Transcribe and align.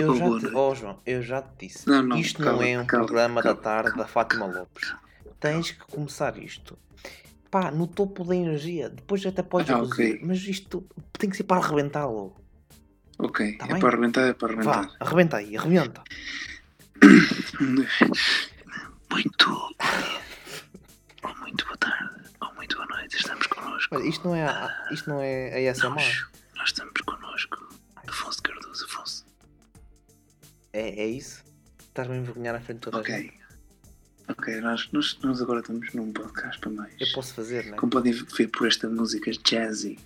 eu 0.00 0.14
já 0.16 0.24
te- 0.38 0.54
oh, 0.54 0.74
João, 0.74 0.98
eu 1.06 1.22
já 1.22 1.42
te 1.42 1.66
disse. 1.66 1.88
Não, 1.88 2.02
não, 2.02 2.16
isto 2.18 2.42
cala, 2.42 2.56
não 2.56 2.62
é 2.62 2.78
um 2.80 2.86
cala, 2.86 3.04
programa 3.06 3.42
cala, 3.42 3.54
da 3.54 3.60
tarde 3.60 3.96
da 3.96 4.06
Fátima 4.06 4.46
Lopes. 4.46 4.94
Tens 5.40 5.70
que 5.72 5.84
começar 5.86 6.36
isto. 6.38 6.78
Pá, 7.50 7.70
no 7.70 7.86
topo 7.86 8.24
da 8.24 8.34
energia. 8.34 8.88
Depois 8.90 9.24
até 9.24 9.42
podes 9.42 9.70
Ah, 9.70 9.76
reduzir. 9.76 10.14
ok. 10.16 10.20
Mas 10.24 10.38
isto 10.42 10.84
tem 11.12 11.30
que 11.30 11.36
ser 11.36 11.44
para 11.44 11.62
arrebentar 11.64 12.06
logo. 12.06 12.36
Ok, 13.18 13.56
Tá 13.56 13.64
é 13.66 13.68
bem? 13.72 13.80
para 13.80 13.88
arrebentar, 13.88 14.22
é 14.28 14.32
para 14.34 14.48
arrebentar. 14.48 14.82
Vá, 14.82 14.90
arrebenta 15.00 15.36
aí, 15.38 15.56
arrebenta. 15.56 16.02
Muito. 19.10 19.50
Ou 21.22 21.34
muito 21.40 21.64
boa 21.64 21.76
tarde, 21.78 22.14
ou 22.40 22.54
muito 22.54 22.76
boa 22.76 22.86
noite. 22.88 23.16
Estamos 23.16 23.46
connosco. 23.46 23.94
Olha, 23.96 24.06
isto 24.06 24.26
não 24.28 24.34
é, 24.34 24.44
a- 24.46 24.88
isto 24.90 25.08
não 25.10 25.20
é 25.20 25.66
a 25.68 25.70
ASMR. 25.70 25.94
Nós, 25.94 26.26
nós 26.56 26.68
estamos 26.68 27.00
connosco. 27.02 27.56
Afonso 28.06 28.42
Cardoso, 28.42 28.84
Afonso. 28.84 29.25
É, 30.76 31.00
é 31.04 31.06
isso? 31.06 31.42
Estás-me 31.88 32.14
a 32.14 32.18
envergonhar 32.18 32.54
à 32.54 32.60
frente 32.60 32.76
de 32.78 32.82
toda 32.82 32.98
a 32.98 33.02
gente. 33.02 33.32
Ok. 34.28 34.60
Nós, 34.60 34.88
nós, 34.92 35.18
nós 35.22 35.40
agora 35.40 35.60
estamos 35.60 35.90
num 35.94 36.12
podcast 36.12 36.60
para 36.60 36.70
mais. 36.70 36.94
Eu 37.00 37.06
posso 37.14 37.32
fazer, 37.32 37.64
não 37.64 37.74
é? 37.74 37.76
Como 37.78 37.90
podem 37.90 38.12
ver 38.12 38.48
por 38.48 38.66
esta 38.66 38.86
música 38.86 39.30
jazzy, 39.32 39.98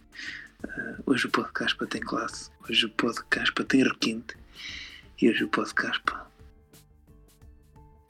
eh, 0.62 0.95
hoje 1.06 1.27
o 1.27 1.30
podcast 1.30 1.77
para 1.77 1.89
tem 1.89 2.00
classe, 2.00 2.50
hoje 2.69 2.86
o 2.86 2.91
podcast 2.91 3.53
para 3.53 3.64
tem 3.64 3.83
requinte 3.83 4.36
e 5.20 5.28
hoje 5.28 5.42
o 5.42 5.48
podcast 5.48 6.00
para 6.03 6.25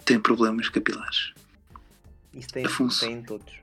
tem 0.04 0.20
problemas 0.20 0.68
capilares. 0.68 1.32
Isso 2.34 2.48
tem, 2.48 2.66
Afonso. 2.66 3.00
tem 3.00 3.14
em 3.14 3.22
todos. 3.22 3.54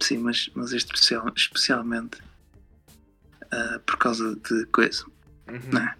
Sim, 0.00 0.18
mas, 0.18 0.50
mas 0.54 0.72
este 0.72 0.92
especial, 0.94 1.30
especialmente 1.36 2.18
ah, 3.52 3.80
por 3.86 3.98
causa 3.98 4.34
de 4.34 4.66
coisa, 4.66 5.04
Uhum. 5.46 5.60
não 5.72 5.80
é? 5.82 5.99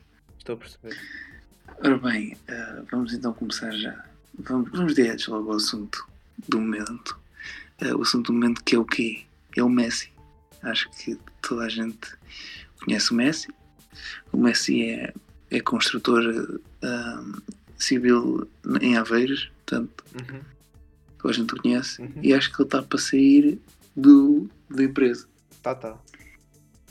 Estou 0.50 0.54
a 0.54 0.58
perceber. 0.58 0.98
Ora 1.78 1.98
bem, 1.98 2.36
ah, 2.48 2.82
vamos 2.90 3.12
então 3.12 3.32
começar 3.32 3.70
já. 3.70 4.04
Vamos, 4.36 4.70
vamos 4.70 4.94
direto 4.94 5.30
logo 5.30 5.50
ao 5.50 5.56
assunto 5.56 6.04
do 6.48 6.60
momento. 6.60 7.16
Ah, 7.80 7.94
o 7.96 8.02
assunto 8.02 8.26
do 8.26 8.32
momento 8.32 8.64
que 8.64 8.74
é 8.74 8.78
o 8.78 8.84
quê? 8.84 9.22
É 9.56 9.62
o 9.62 9.68
Messi. 9.68 10.10
Acho 10.62 10.90
que 10.90 11.16
toda 11.40 11.64
a 11.64 11.68
gente 11.68 11.98
conhece 12.84 13.12
o 13.12 13.14
Messi. 13.14 13.48
O 14.32 14.38
Messi 14.38 14.82
é, 14.82 15.14
é 15.52 15.60
construtor 15.60 16.60
ah, 16.82 17.24
civil 17.78 18.48
em 18.80 18.96
Aveiros, 18.96 19.50
portanto, 19.64 20.04
Uhum. 20.12 20.40
toda 21.18 21.32
a 21.32 21.36
gente 21.36 21.54
o 21.54 21.62
conhece. 21.62 22.02
Uhum. 22.02 22.12
E 22.22 22.34
acho 22.34 22.50
que 22.50 22.60
ele 22.60 22.66
está 22.66 22.82
para 22.82 22.98
sair 22.98 23.60
do, 23.94 24.50
da 24.68 24.82
empresa, 24.82 25.28
Tá, 25.62 25.76
tá. 25.76 25.96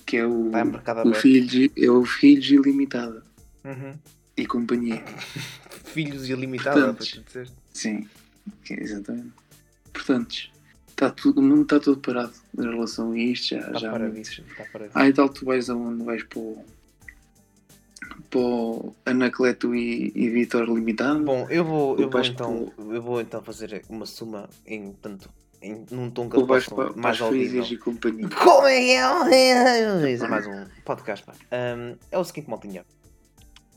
que 0.05 0.15
é 0.15 0.25
o, 0.25 0.47
em 0.47 0.63
mercado 0.63 1.09
o. 1.09 1.13
Filhos, 1.13 1.71
é 1.75 1.91
o 1.91 2.05
Filhos 2.05 2.49
Ilimitada 2.49 3.27
Uhum. 3.63 3.93
e 4.37 4.45
companhia. 4.45 5.03
Filhos 5.85 6.29
ilimitados, 6.29 7.07
te 7.07 7.19
dizer. 7.21 7.49
Sim, 7.73 8.07
exatamente. 8.69 9.31
Portanto, 9.93 10.35
está 10.89 11.09
tudo, 11.09 11.39
o 11.39 11.43
mundo 11.43 11.63
está 11.63 11.79
todo 11.79 11.99
parado 11.99 12.33
em 12.57 12.61
relação 12.61 13.11
a 13.11 13.17
isto. 13.17 13.49
Já, 13.55 13.57
Está 13.59 13.71
já. 13.71 13.77
Está 13.77 13.89
muito- 13.99 14.01
paradíssimo. 14.01 14.47
Ah, 14.93 15.07
e 15.07 15.13
tal, 15.13 15.29
tu 15.29 15.45
vais 15.45 15.69
aonde? 15.69 16.03
Vais 16.03 16.23
para 16.23 16.39
o, 16.39 16.65
para 18.29 18.39
o 18.39 18.95
Anacleto 19.05 19.73
e, 19.75 20.11
e 20.15 20.29
Vitor 20.29 20.65
Limitado? 20.65 21.23
Bom, 21.23 21.47
eu 21.49 21.63
vou, 21.65 21.97
eu 21.99 22.09
vou 22.09 22.21
então, 22.21 22.71
eu 22.77 23.01
vou 23.01 23.21
então 23.21 23.41
fazer 23.41 23.83
uma 23.89 24.05
suma 24.05 24.49
em 24.65 24.93
tanto 24.93 25.29
em, 25.61 25.85
num 25.91 26.09
tom 26.09 26.29
que 26.29 26.37
eu 26.37 26.47
posso 26.47 26.73
para, 26.73 26.93
mais 26.93 27.19
audível. 27.19 27.63
E 27.63 27.77
companhia? 27.77 28.29
Como 28.29 28.67
é 28.67 28.79
que 28.79 28.91
é? 28.91 30.15
É 30.23 30.27
mais 30.27 30.47
um 30.47 30.65
podcast, 30.85 31.25
pá. 31.25 31.33
Ahm, 31.51 31.95
é 32.11 32.17
o 32.17 32.23
seguinte, 32.23 32.49
maltinha. 32.49 32.85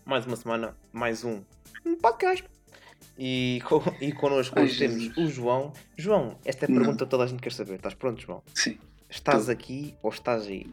Mais 0.05 0.27
uma 0.27 0.37
semana, 0.37 0.77
mais 0.93 1.25
um, 1.25 1.43
um 1.85 1.97
podcast. 1.97 2.45
E, 3.19 3.61
co 3.67 3.83
e 4.01 4.13
connosco 4.13 4.59
Ai, 4.59 4.65
hoje 4.65 4.79
temos 4.79 5.17
o 5.17 5.27
João. 5.29 5.73
João, 5.97 6.39
esta 6.45 6.67
é 6.67 6.69
a 6.69 6.71
Não. 6.71 6.79
pergunta 6.79 7.05
que 7.05 7.11
toda 7.11 7.25
a 7.25 7.27
gente 7.27 7.41
quer 7.41 7.53
saber. 7.53 7.75
Estás 7.77 7.95
pronto, 7.95 8.21
João? 8.21 8.43
Sim. 8.55 8.79
Estás 9.09 9.47
Tô. 9.47 9.53
aqui 9.53 9.95
ou 10.03 10.11
estás 10.11 10.47
aí? 10.47 10.67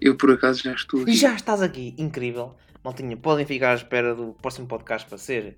Eu 0.00 0.16
por 0.16 0.30
acaso 0.32 0.62
já 0.62 0.72
estou 0.74 1.02
aqui. 1.02 1.12
E 1.12 1.16
já 1.16 1.34
estás 1.34 1.62
aqui, 1.62 1.94
incrível. 1.96 2.54
Maltinha, 2.82 3.16
podem 3.16 3.46
ficar 3.46 3.72
à 3.72 3.74
espera 3.74 4.14
do 4.14 4.34
próximo 4.34 4.66
podcast 4.66 5.08
para 5.08 5.18
ser. 5.18 5.56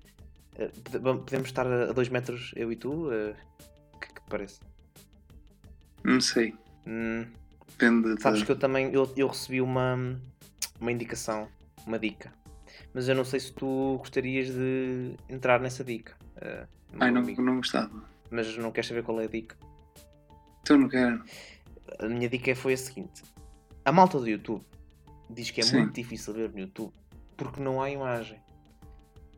eh, 0.55 0.69
pode- 0.83 1.19
podemos 1.23 1.47
estar 1.49 1.67
a 1.67 1.91
2 1.91 2.09
metros, 2.09 2.51
eu 2.55 2.71
e 2.71 2.75
tu? 2.75 3.11
eh, 3.11 3.35
O 3.93 3.99
que 3.99 4.05
é 4.05 4.07
que 4.09 4.21
te 4.21 4.29
parece? 4.29 4.59
Não 6.03 6.21
sei. 6.21 6.53
Hum, 6.85 7.25
Depende 7.67 8.15
de... 8.15 8.21
sabes 8.21 8.43
que 8.43 8.51
eu 8.51 8.55
também 8.57 8.93
eu, 8.93 9.11
eu 9.17 9.27
recebi 9.27 9.59
uma, 9.61 10.19
uma 10.79 10.91
indicação, 10.91 11.47
uma 11.85 11.99
dica. 11.99 12.31
Mas 12.97 13.07
eu 13.07 13.13
não 13.13 13.23
sei 13.23 13.39
se 13.39 13.53
tu 13.53 13.97
gostarias 13.99 14.47
de 14.47 15.13
entrar 15.29 15.59
nessa 15.59 15.83
dica. 15.83 16.15
meu 16.41 16.99
Ai, 16.99 17.11
não, 17.11 17.21
amigo. 17.21 17.43
não 17.43 17.57
gostava. 17.57 18.03
Mas 18.31 18.57
não 18.57 18.71
queres 18.71 18.87
saber 18.87 19.03
qual 19.03 19.21
é 19.21 19.25
a 19.25 19.27
dica? 19.27 19.55
Então 20.63 20.79
não 20.79 20.89
quero. 20.89 21.23
A 21.99 22.07
minha 22.07 22.27
dica 22.27 22.55
foi 22.55 22.73
a 22.73 22.77
seguinte: 22.77 23.21
a 23.85 23.91
malta 23.91 24.17
do 24.19 24.27
YouTube 24.27 24.65
diz 25.29 25.51
que 25.51 25.61
é 25.61 25.63
Sim. 25.63 25.77
muito 25.77 25.93
difícil 25.93 26.33
ver 26.33 26.49
no 26.51 26.57
YouTube 26.57 26.91
porque 27.37 27.61
não 27.61 27.79
há 27.79 27.91
imagem. 27.91 28.41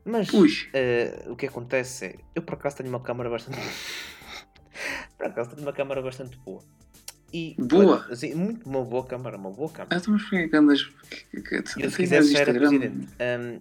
Mas 0.06 0.34
Ui. 0.34 0.48
eh, 0.72 1.25
o 1.28 1.36
que 1.36 1.46
acontece 1.48 2.06
é, 2.06 2.16
eu 2.34 2.42
por 2.42 2.53
acaso 2.53 2.78
tenho 2.78 2.88
uma 2.88 3.02
câmara 3.02 3.30
bastante. 3.30 3.59
por 5.18 5.25
acaso 5.28 5.50
tenho 5.50 5.64
uma 5.64 5.74
câmara 5.74 6.02
bastante 6.02 6.38
boa. 6.38 6.64
E, 7.31 7.56
Boa? 7.59 8.06
assim, 8.09 8.34
muito 8.34 8.67
uma 8.67 8.84
boa 8.84 9.06
câmara, 9.06 9.38
uma 9.38 9.51
boa 9.51 9.69
câmara. 9.69 9.95
Ah, 9.97 10.09
mas 10.09 10.23
porquê 10.23 10.47
que 10.47 10.56
andas... 10.56 10.91
eu, 11.78 11.91
se 12.23 12.35
era 12.35 12.51
Instagram? 12.51 12.69
presidente 12.69 13.07
ahm, 13.19 13.59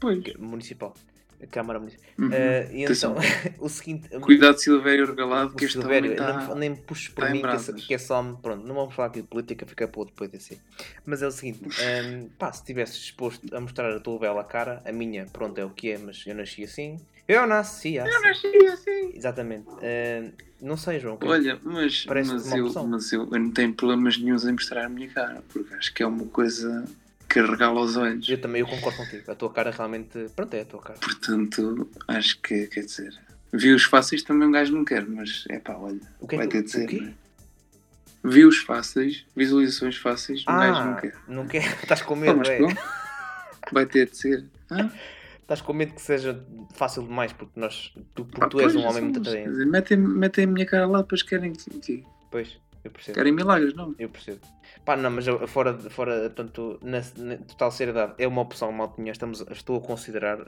Pois. 0.00 0.34
municipal. 0.38 0.94
A 1.42 1.46
Câmara 1.46 1.80
Municipal. 1.80 2.06
Uhum. 2.18 2.30
Eh, 2.32 2.70
e 2.72 2.84
então, 2.84 3.16
o 3.58 3.68
seguinte. 3.68 4.08
Cuidado 4.20 4.58
Silvério 4.58 5.06
Regalado, 5.06 5.52
o 5.52 5.56
que 5.56 5.64
este 5.64 5.78
Silvério, 5.78 6.14
não 6.14 6.40
está... 6.40 6.54
nem 6.54 6.70
me 6.70 6.76
puxes 6.76 7.08
por 7.08 7.24
tá 7.24 7.30
mim, 7.30 7.42
que, 7.42 7.46
é, 7.48 7.74
que 7.74 7.94
é 7.94 7.98
só. 7.98 8.22
Pronto, 8.40 8.64
não 8.66 8.74
vamos 8.74 8.94
falar 8.94 9.08
aqui 9.08 9.22
de 9.22 9.26
política, 9.26 9.66
fica 9.66 9.88
para 9.88 10.00
outro 10.00 10.14
PDC. 10.14 10.58
Mas 11.04 11.20
é 11.22 11.26
o 11.26 11.32
seguinte: 11.32 11.60
ahm, 11.80 12.28
pá, 12.38 12.52
se 12.52 12.60
estivesse 12.60 12.92
disposto 12.92 13.54
a 13.54 13.60
mostrar 13.60 13.92
a 13.92 13.98
tua 13.98 14.18
bela 14.18 14.44
cara, 14.44 14.80
a 14.84 14.92
minha, 14.92 15.26
pronto, 15.26 15.58
é 15.58 15.64
o 15.64 15.70
que 15.70 15.90
é, 15.90 15.98
mas 15.98 16.22
eu 16.26 16.34
nasci 16.34 16.62
assim. 16.62 16.98
Eu 17.26 17.46
nasci 17.46 17.98
assim. 17.98 18.10
Eu 18.10 18.22
nasci 18.22 18.66
assim. 18.66 19.12
Exatamente. 19.14 19.66
Ahm, 19.68 20.30
não 20.60 20.76
sei, 20.76 21.00
João. 21.00 21.16
que- 21.16 21.26
Olha, 21.26 21.58
mas, 21.64 22.06
mas, 22.06 22.52
eu, 22.52 22.72
mas 22.86 23.12
eu, 23.12 23.28
eu 23.32 23.40
não 23.40 23.50
tenho 23.50 23.74
problemas 23.74 24.16
nenhums 24.16 24.44
em 24.44 24.52
mostrar 24.52 24.84
a 24.84 24.88
minha 24.88 25.08
cara, 25.08 25.42
porque 25.48 25.74
acho 25.74 25.92
que 25.92 26.04
é 26.04 26.06
uma 26.06 26.26
coisa 26.26 26.84
que 27.32 27.40
regala 27.40 27.80
os 27.80 27.96
olhos. 27.96 28.28
Eu 28.28 28.40
também 28.40 28.60
eu 28.60 28.66
concordo 28.66 28.98
contigo. 28.98 29.30
A 29.30 29.34
tua 29.34 29.50
cara 29.52 29.70
realmente. 29.70 30.26
Pronto, 30.36 30.54
é 30.54 30.60
a 30.60 30.64
tua 30.64 30.80
cara. 30.80 30.98
Portanto, 30.98 31.88
acho 32.08 32.40
que, 32.40 32.66
quer 32.66 32.80
dizer, 32.84 33.14
views 33.52 33.84
fáceis 33.84 34.22
também 34.22 34.48
um 34.48 34.52
gajo 34.52 34.72
não 34.74 34.84
quer, 34.84 35.06
mas 35.06 35.44
é 35.48 35.58
pá, 35.58 35.74
olha, 35.74 36.00
O 36.20 36.26
que 36.28 36.34
é 36.34 36.38
vai 36.38 36.46
que- 36.48 36.52
ter 36.58 36.64
de 36.64 36.70
ser. 36.70 36.92
não 37.00 37.08
é? 37.08 37.14
Views 38.24 38.58
fáceis, 38.58 39.24
visualizações 39.34 39.96
fáceis, 39.96 40.42
um 40.42 40.52
gajo 40.52 40.84
não 40.84 40.92
Ah, 40.92 41.00
quer. 41.00 41.14
não 41.26 41.46
quer. 41.46 41.64
Estás 41.82 42.02
com 42.02 42.14
medo, 42.14 42.40
é? 42.48 42.58
vai 43.72 43.84
ter 43.86 44.08
de 44.08 44.16
ser. 44.16 44.44
Hã? 44.70 44.90
Estás 45.40 45.60
com 45.60 45.72
medo 45.72 45.92
que 45.94 46.00
seja 46.00 46.40
fácil 46.74 47.02
demais, 47.02 47.32
porque 47.32 47.58
nós. 47.58 47.92
Tu, 48.14 48.24
porque 48.24 48.40
Pá, 48.40 48.48
tu 48.48 48.60
és 48.60 48.74
um 48.76 48.82
homem 48.86 49.02
muito 49.02 49.16
somos, 49.16 49.28
quer 49.32 49.40
atraente. 49.48 49.66
Metem, 49.70 49.96
metem 49.98 50.44
a 50.44 50.46
minha 50.46 50.64
cara 50.66 50.86
lá, 50.86 51.02
depois 51.02 51.22
querem, 51.22 51.52
que- 51.52 52.04
Pois, 52.30 52.58
eu 52.84 52.90
percebo. 52.90 53.14
querem 53.14 53.32
milagres, 53.32 53.74
não? 53.74 53.94
Eu 53.98 54.08
percebo. 54.08 54.40
Pá, 54.84 54.96
não, 54.96 55.10
mas 55.10 55.26
eu- 55.26 55.46
fora, 55.46 55.76
fora 55.90 56.20
portanto, 56.30 56.78
na, 56.82 57.00
na 57.18 57.36
total 57.38 57.70
seriedade, 57.70 58.14
é 58.18 58.26
uma 58.26 58.42
opção 58.42 58.72
maltinha. 58.72 59.12
Estamos, 59.12 59.40
estou 59.50 59.76
a 59.76 59.80
considerar, 59.80 60.38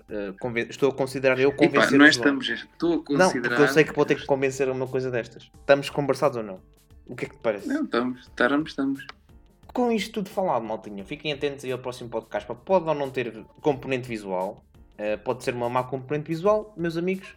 conven- 0.40 0.66
estou 0.68 0.90
a 0.90 0.94
considerar 0.94 1.38
eu 1.38 1.50
E 1.50 1.52
pá, 1.52 1.58
convencer 1.58 1.98
não 1.98 2.06
o 2.06 2.10
João. 2.12 2.38
estamos, 2.38 2.48
estou 2.48 2.92
a 2.92 2.96
Não, 2.96 3.02
considerar. 3.26 3.48
porque 3.48 3.62
eu 3.62 3.68
sei 3.68 3.84
que 3.84 3.92
vou 3.94 4.04
ter 4.04 4.16
que 4.16 4.26
convencer 4.26 4.68
uma 4.68 4.86
coisa 4.88 5.10
destas. 5.10 5.50
Estamos 5.60 5.88
conversados 5.90 6.36
ou 6.36 6.42
não? 6.42 6.60
O 7.06 7.14
que 7.14 7.26
é 7.26 7.28
que 7.28 7.36
te 7.36 7.40
parece? 7.42 7.68
Não, 7.68 7.84
estamos, 7.84 8.20
estamos, 8.22 8.70
estamos. 8.70 9.06
Com 9.72 9.90
isto 9.92 10.12
tudo 10.14 10.30
falado, 10.30 10.62
maltinha, 10.64 11.04
fiquem 11.04 11.32
atentos 11.32 11.64
aí 11.64 11.72
ao 11.72 11.78
próximo 11.78 12.08
podcast. 12.08 12.50
Pode 12.64 12.88
ou 12.88 12.94
não 12.94 13.10
ter 13.10 13.44
componente 13.60 14.08
visual, 14.08 14.64
eh, 14.96 15.16
pode 15.16 15.42
ser 15.44 15.52
uma 15.54 15.68
má 15.68 15.82
componente 15.84 16.28
visual, 16.28 16.72
meus 16.76 16.96
amigos. 16.96 17.28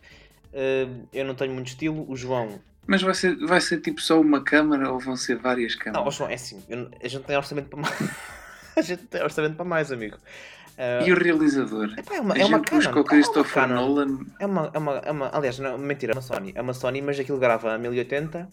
eh, 0.54 0.88
eu 1.14 1.26
não 1.26 1.36
tenho 1.36 1.54
muito 1.54 1.68
estilo. 1.68 2.06
O 2.10 2.16
João. 2.16 2.60
Mas 2.88 3.02
vai 3.02 3.14
ser, 3.14 3.36
vai 3.46 3.60
ser 3.62 3.82
tipo 3.82 4.02
só 4.02 4.20
uma 4.20 4.42
câmara 4.42 4.92
ou 4.92 5.00
vão 5.00 5.16
ser 5.16 5.38
várias 5.38 5.76
Não, 5.76 5.82
câmaras? 5.84 6.16
João, 6.16 6.30
é 6.30 6.36
assim. 6.36 6.64
eu 6.70 6.78
não- 6.78 6.92
a 7.04 7.08
gente 7.08 7.24
tem 7.26 7.36
orçamento 7.38 7.70
para 7.70 7.80
mais. 7.82 7.96
a 8.78 8.82
gente 8.82 9.04
tem 9.08 9.22
orçamento 9.22 9.56
para 9.56 9.66
mais, 9.66 9.92
amigo. 9.92 10.18
Eh, 10.78 11.08
E 11.08 11.12
o 11.12 11.16
realizador? 11.18 11.94
epá, 11.98 12.16
é 12.16 12.22
uma, 12.22 12.34
a 12.36 12.38
é 12.38 12.46
uma 12.46 12.58
gente 12.60 12.70
busca 12.72 12.90
Canon, 12.92 13.02
o 13.02 13.04
pá, 13.04 13.12
é 13.16 13.18
uma 13.18 13.24
Christopher 13.24 13.54
Canon. 13.54 13.76
Nolan. 13.76 14.20
É 14.40 14.46
uma, 14.46 14.72
é 14.74 14.78
uma, 14.78 14.92
é 15.00 15.12
uma, 15.12 15.30
aliás, 15.36 15.60
não, 15.60 15.78
mentira, 15.78 16.14
é 16.14 16.16
uma 16.16 16.22
Sony. 16.22 16.52
É 16.56 16.62
uma 16.62 16.74
Sony, 16.74 17.02
mas 17.02 17.20
aquilo 17.20 17.40
grava 17.40 17.74
a 17.74 17.78
1080, 17.78 18.48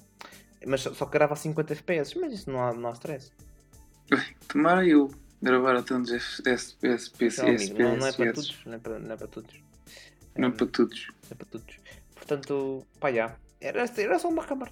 mas 0.66 0.80
só 0.80 1.04
grava 1.06 1.34
a 1.34 1.36
50 1.36 1.72
FPS. 1.74 2.18
Mas 2.18 2.32
isso 2.32 2.50
não 2.50 2.60
há, 2.64 2.72
não 2.72 2.88
há 2.88 2.92
stress. 2.92 3.30
Tomara 4.48 4.86
eu 4.86 5.10
gravar 5.42 5.76
a 5.76 5.82
tantos 5.82 6.10
FPS, 6.12 6.76
Não, 7.38 7.48
amigo, 7.50 7.78
não, 7.82 7.96
não 7.98 8.06
é 8.06 8.12
para 8.12 8.32
todos. 8.32 8.58
Não 8.66 8.74
é 8.74 8.78
para, 8.78 8.98
não 8.98 9.12
é 9.12 9.16
para 9.16 9.26
todos. 9.28 9.54
Não 10.36 10.48
é 10.48 10.50
Hum, 10.50 10.52
para 10.52 10.66
todos. 10.66 11.06
é 11.30 11.34
para 11.34 11.46
todos. 11.46 11.76
Portanto, 12.14 12.86
pá, 12.98 13.12
já. 13.12 13.36
Era, 13.66 13.84
era 13.96 14.18
só 14.18 14.28
uma 14.28 14.44
câmara. 14.44 14.70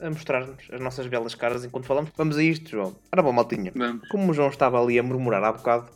a 0.00 0.10
mostrar-nos 0.10 0.56
as 0.70 0.80
nossas 0.80 1.06
belas 1.06 1.34
caras 1.34 1.64
enquanto 1.64 1.86
falamos. 1.86 2.10
Vamos 2.16 2.36
a 2.36 2.42
isto, 2.42 2.68
João. 2.70 2.94
Ora 3.12 3.22
bom, 3.22 3.32
maltinha. 3.32 3.72
Vamos. 3.74 4.06
Como 4.08 4.30
o 4.30 4.34
João 4.34 4.48
estava 4.50 4.80
ali 4.82 4.98
a 4.98 5.02
murmurar 5.02 5.42
há 5.44 5.52
bocado, 5.52 5.90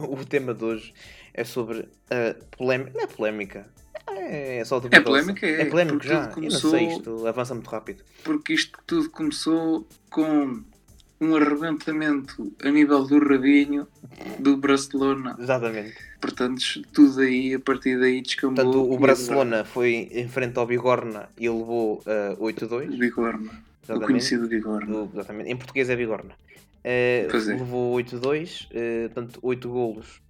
um, 0.00 0.02
o 0.12 0.24
tema 0.24 0.52
de 0.54 0.64
hoje 0.64 0.92
é 1.32 1.44
sobre 1.44 1.88
a 2.10 2.34
polémica. 2.56 2.92
Não 2.94 3.04
é 3.04 3.06
polémica. 3.06 3.66
É 4.08 4.62
só 4.64 4.80
É 4.90 5.00
polémica, 5.00 5.46
é. 5.46 5.62
É 5.62 5.64
polémico 5.66 5.98
porque 5.98 6.08
já. 6.08 6.26
tudo 6.28 6.28
Eu 6.28 6.28
não 6.28 6.34
começou- 6.60 6.70
sei, 6.70 6.86
isto 6.88 7.26
avança 7.26 7.54
muito 7.54 7.68
rápido. 7.70 8.02
Porque 8.24 8.52
isto 8.54 8.78
tudo 8.86 9.10
começou 9.10 9.86
com 10.10 10.62
um 11.20 11.34
arrebentamento 11.36 12.52
a 12.64 12.70
nível 12.70 13.04
do 13.04 13.18
rabinho 13.18 13.86
do 14.38 14.56
Barcelona. 14.56 15.36
Exatamente. 15.38 15.94
Portanto, 16.26 16.62
tudo 16.92 17.20
aí, 17.20 17.54
a 17.54 17.60
partir 17.60 17.98
daí 18.00 18.20
descambou. 18.20 18.64
Portanto, 18.64 18.92
o 18.92 18.98
Barcelona 18.98 19.64
foi 19.64 20.08
em 20.12 20.28
frente 20.28 20.58
ao 20.58 20.66
Bigorna 20.66 21.28
e 21.38 21.48
levou 21.48 22.02
uh, 22.06 22.44
O 22.44 22.46
8-2. 22.48 22.98
Bigorna. 22.98 23.50
O 23.50 23.82
Exatamente. 23.84 24.06
conhecido 24.06 24.48
Bigorna. 24.48 24.96
O- 24.96 25.10
exatamente. 25.14 25.50
Em 25.50 25.56
português 25.56 25.88
é 25.88 25.94
Bigorna. 25.96 26.34
Uh, 26.34 27.30
Pois 27.30 27.48
é. 27.48 27.52
Levou 27.54 27.96
8-2, 27.96 28.66
uh, 28.66 29.08
portanto, 29.12 29.38
8 29.42 29.68
golos 29.68 30.20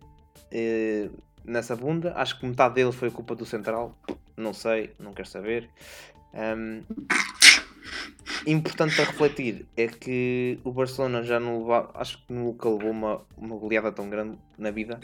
uh, 0.53 1.11
nessa 1.45 1.75
bunda. 1.75 2.13
Acho 2.17 2.39
que 2.39 2.47
metade 2.47 2.75
deles 2.75 2.95
foi 2.95 3.11
culpa 3.11 3.35
do 3.35 3.47
Central. 3.47 3.97
Não 4.37 4.53
sei, 4.53 4.91
não 5.01 5.13
quero 5.15 5.29
saber. 5.29 5.69
Um, 6.35 6.83
importante 8.47 9.01
a 9.01 9.05
refletir 9.05 9.67
é 9.77 9.87
que 9.87 10.59
o 10.65 10.73
Barcelona 10.73 11.23
já 11.23 11.39
não 11.41 11.61
levava, 11.63 11.91
acho 11.95 12.19
que 12.27 12.33
nunca 12.33 12.69
levou 12.69 12.91
uma, 12.91 13.23
uma 13.37 13.57
goleada 13.57 13.91
tão 13.93 14.09
grande 14.09 14.39
na 14.59 14.71
vida. 14.71 14.99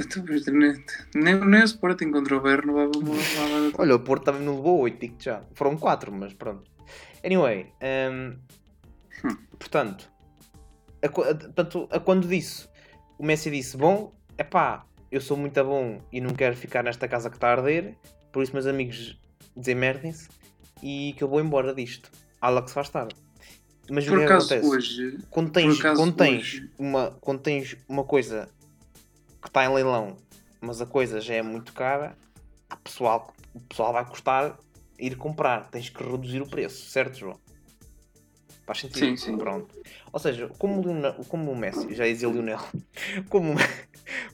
Nem, 1.14 1.34
nem, 1.44 1.60
o 1.62 1.64
Sporting 1.64 2.10
contra 2.10 2.36
o 2.36 2.40
Bayern 2.40 2.66
levava 2.72 2.90
uma 2.98 3.72
Olha, 3.78 3.94
o 3.96 4.00
Porto 4.00 4.24
também 4.24 4.42
não 4.42 4.56
levou 4.56 4.80
8, 4.80 4.98
digo 5.00 5.16
já. 5.18 5.42
Foram 5.54 5.76
4, 5.76 6.12
mas 6.12 6.32
pronto. 6.32 6.70
Anyway, 7.24 7.66
hum, 8.10 8.36
Hum. 9.24 9.36
portanto, 9.58 10.10
a, 11.02 11.06
a- 11.06 11.10
portanto, 11.34 11.88
a 11.92 12.00
quando 12.00 12.26
disse, 12.26 12.68
o 13.18 13.24
Messi 13.24 13.50
disse: 13.50 13.76
Bom, 13.76 14.12
é 14.36 14.42
pá, 14.42 14.84
eu 15.12 15.20
sou 15.20 15.36
muito 15.36 15.62
bom 15.62 16.00
e 16.10 16.20
não 16.20 16.30
quero 16.34 16.56
ficar 16.56 16.82
nesta 16.82 17.06
casa 17.06 17.30
que 17.30 17.36
está 17.36 17.48
a 17.48 17.52
arder, 17.52 17.94
por 18.32 18.42
isso, 18.42 18.52
meus 18.52 18.66
amigos, 18.66 19.16
desemerdem-se 19.56 20.28
e 20.82 21.14
que 21.16 21.22
eu 21.22 21.28
vou 21.28 21.40
embora 21.40 21.72
disto. 21.74 22.10
Alex 22.42 22.72
faz 22.72 22.88
tarde. 22.90 23.14
Mas 23.88 24.04
o 24.04 24.08
Por 24.08 24.18
que 24.18 24.24
é 24.24 24.26
que 24.26 24.32
acaso, 24.32 24.48
acontece? 24.54 24.68
hoje, 24.76 25.18
quando 25.30 25.50
tens, 25.52 25.80
quando 25.80 26.12
tens, 26.14 26.38
hoje- 26.40 26.70
uma, 26.78 27.10
quando 27.20 27.40
tens 27.40 27.76
uma 27.88 28.04
coisa 28.04 28.48
que 29.40 29.48
está 29.48 29.64
em 29.64 29.72
leilão, 29.72 30.16
mas 30.60 30.80
a 30.80 30.86
coisa 30.86 31.20
já 31.20 31.34
é 31.34 31.42
muito 31.42 31.72
cara, 31.72 32.16
a 32.68 32.76
pessoal, 32.76 33.32
o 33.54 33.60
pessoal 33.60 33.92
vai 33.92 34.04
custar 34.04 34.58
ir 34.98 35.16
comprar. 35.16 35.68
Tens 35.70 35.88
que 35.88 36.02
reduzir 36.02 36.40
o 36.42 36.48
preço, 36.48 36.84
certo, 36.90 37.16
João? 37.18 37.38
Faz 38.66 38.80
sentido? 38.80 38.98
Sim, 39.06 39.16
sim. 39.16 39.38
Pronto. 39.38 39.74
Ou 40.12 40.20
seja, 40.20 40.48
como 40.58 40.80
o, 40.80 41.24
como 41.24 41.50
o 41.50 41.56
Messi, 41.56 41.94
já 41.94 42.04
dizia 42.06 42.28
Lionel, 42.28 42.60
como, 43.28 43.54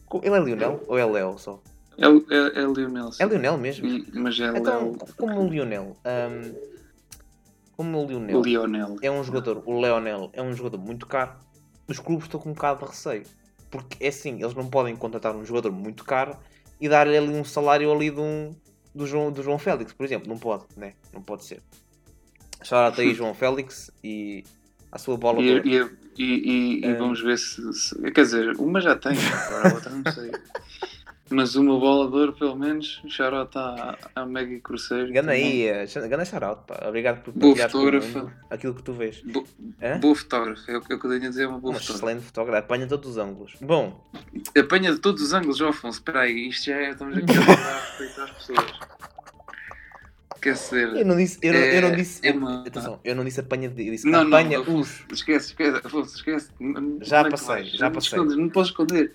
como- 0.06 0.25
ele 0.25 0.34
é 0.37 0.40
Lionel 0.40 0.82
ou 0.87 0.99
é 0.99 1.05
Léo 1.06 1.38
só? 1.38 1.62
é, 1.99 2.05
é, 2.06 2.62
é 2.62 2.66
Lionel. 2.66 3.10
sim. 3.12 3.22
É 3.22 3.26
Lionel 3.26 3.56
mesmo? 3.58 3.88
Mas 4.12 4.38
é 4.40 4.49
Então, 4.56 4.93
como 5.16 5.40
o 5.43 5.49
Lionel, 5.49 5.96
hum, 6.05 6.55
como 7.79 8.03
o 8.05 8.07
Lionel 8.09 8.43
Lionel. 8.43 8.97
é 9.01 9.09
um 9.09 9.23
jogador, 9.23 9.63
o 9.65 9.81
Leonel 9.81 10.31
é 10.33 10.43
um 10.43 10.53
jogador 10.53 10.79
muito 10.79 11.07
caro, 11.07 11.35
os 11.87 12.01
clubes 12.01 12.25
estão 12.25 12.41
com 12.41 12.51
um 12.51 12.53
bocado 12.53 12.81
de 12.81 12.87
receio. 12.91 13.23
Porque 13.71 14.05
é 14.05 14.09
assim, 14.09 14.43
eles 14.43 14.53
não 14.55 14.69
podem 14.69 14.97
contratar 14.97 15.35
um 15.37 15.45
jogador 15.45 15.71
muito 15.71 16.05
caro 16.05 16.37
e 16.81 16.89
dar-lhe 16.89 17.17
ali 17.17 17.29
um 17.29 17.45
salário 17.45 17.93
ali 17.93 18.11
de 18.11 18.19
um, 18.19 18.51
do, 18.93 19.07
João, 19.07 19.31
do 19.31 19.43
João 19.45 19.59
Félix, 19.61 19.93
por 19.93 20.05
exemplo. 20.05 20.27
Não 20.29 20.39
pode, 20.39 20.65
né? 20.77 20.95
Não 21.13 21.23
pode 21.23 21.45
ser. 21.45 21.63
Shout 22.65 23.01
aí 23.01 23.15
João 23.15 23.33
Félix 23.35 23.93
e 24.03 24.43
a 24.91 24.99
sua 24.99 25.17
bola 25.17 25.41
E, 25.41 25.51
e, 25.61 25.77
e, 26.19 26.25
e- 26.25 26.81
e 26.81 26.85
É. 26.85 26.95
vamos 26.97 27.21
ver 27.23 27.39
se, 27.39 27.63
se- 27.75 28.11
Quer 28.11 28.23
dizer, 28.23 28.57
uma 28.59 28.81
já 28.81 28.97
tem, 28.97 29.13
agora 29.47 29.71
a 29.71 29.75
outra 29.75 29.91
não 29.93 30.13
sei. 30.13 30.33
Mas 31.31 31.55
uma 31.57 31.79
bola 31.79 32.11
de 32.11 32.17
ouro, 32.17 32.33
pelo 32.33 32.57
menos, 32.57 33.03
shout 33.07 33.59
à, 33.59 33.99
à 34.15 34.25
Maggie 34.25 34.61
Cruzeiro. 34.61 35.13
Gana 35.13 35.33
aí, 35.33 35.65
eh, 35.67 35.85
gana 36.09 36.25
shout 36.25 36.63
pá. 36.67 36.87
Obrigado 36.89 37.23
por 37.23 37.33
Boa 37.35 37.55
fotógrafa. 37.57 38.33
aquilo 38.49 38.75
que 38.75 38.83
tu 38.83 38.95
vês. 38.95 39.21
Bo-? 39.23 39.47
Boa 40.01 40.15
fotógrafa, 40.15 40.71
é 40.73 40.77
o 40.79 40.81
que 40.81 40.93
é 40.93 40.97
o 40.97 40.99
que 40.99 41.07
eu 41.07 41.11
tenho 41.11 41.27
a 41.27 41.29
dizer, 41.29 41.43
é 41.43 41.47
uma 41.47 41.59
boa 41.59 41.75
Uma 41.75 41.81
fotógrafa. 41.81 42.07
excelente 42.07 42.25
fotógrafa, 42.27 42.59
apanha 42.61 42.87
todos 42.87 43.11
os 43.11 43.19
ângulos. 43.19 43.55
Bom, 43.61 44.09
Apanha 44.57 44.93
de 44.93 44.99
todos 45.01 45.23
os 45.23 45.33
ângulos, 45.35 45.61
Afonso. 45.61 45.99
Espera 45.99 46.21
aí, 46.21 46.49
isto 46.49 46.65
já 46.67 46.77
é. 46.77 46.91
Estamos 46.91 47.17
aqui 47.19 47.27
a 47.33 47.35
respeitar 47.99 48.25
as 48.25 48.31
pessoas. 48.31 48.99
Quer 50.41 50.57
eu 50.97 51.05
não 51.05 51.17
disse, 51.17 51.39
eu, 51.43 51.53
não- 51.53 51.61
eu 51.61 51.83
não 51.83 51.89
É- 51.89 51.95
disse, 51.97 52.21
é 52.27 52.31
uma- 52.33 52.61
atenção, 52.61 53.01
eu 53.05 53.15
não 53.17 53.25
disse 53.25 53.41
apanha 53.41 53.69
de, 53.69 53.87
eu 53.89 53.91
disse 53.93 54.07
Não, 54.09 54.23
não, 54.25 54.39
apanha 54.39 54.61
os. 54.61 54.69
Afonso, 54.69 55.05
esquece, 55.13 55.47
esquece, 55.49 55.81
Afonso, 55.85 56.15
esquece. 56.17 56.51
Não- 56.61 56.99
Já 57.03 57.21
é 57.21 57.29
passei, 57.31 57.65
já 57.65 57.87
Não 57.87 57.93
passei. 57.93 58.19
Não 58.19 58.49
podes 58.49 58.71
esconder. 58.71 59.13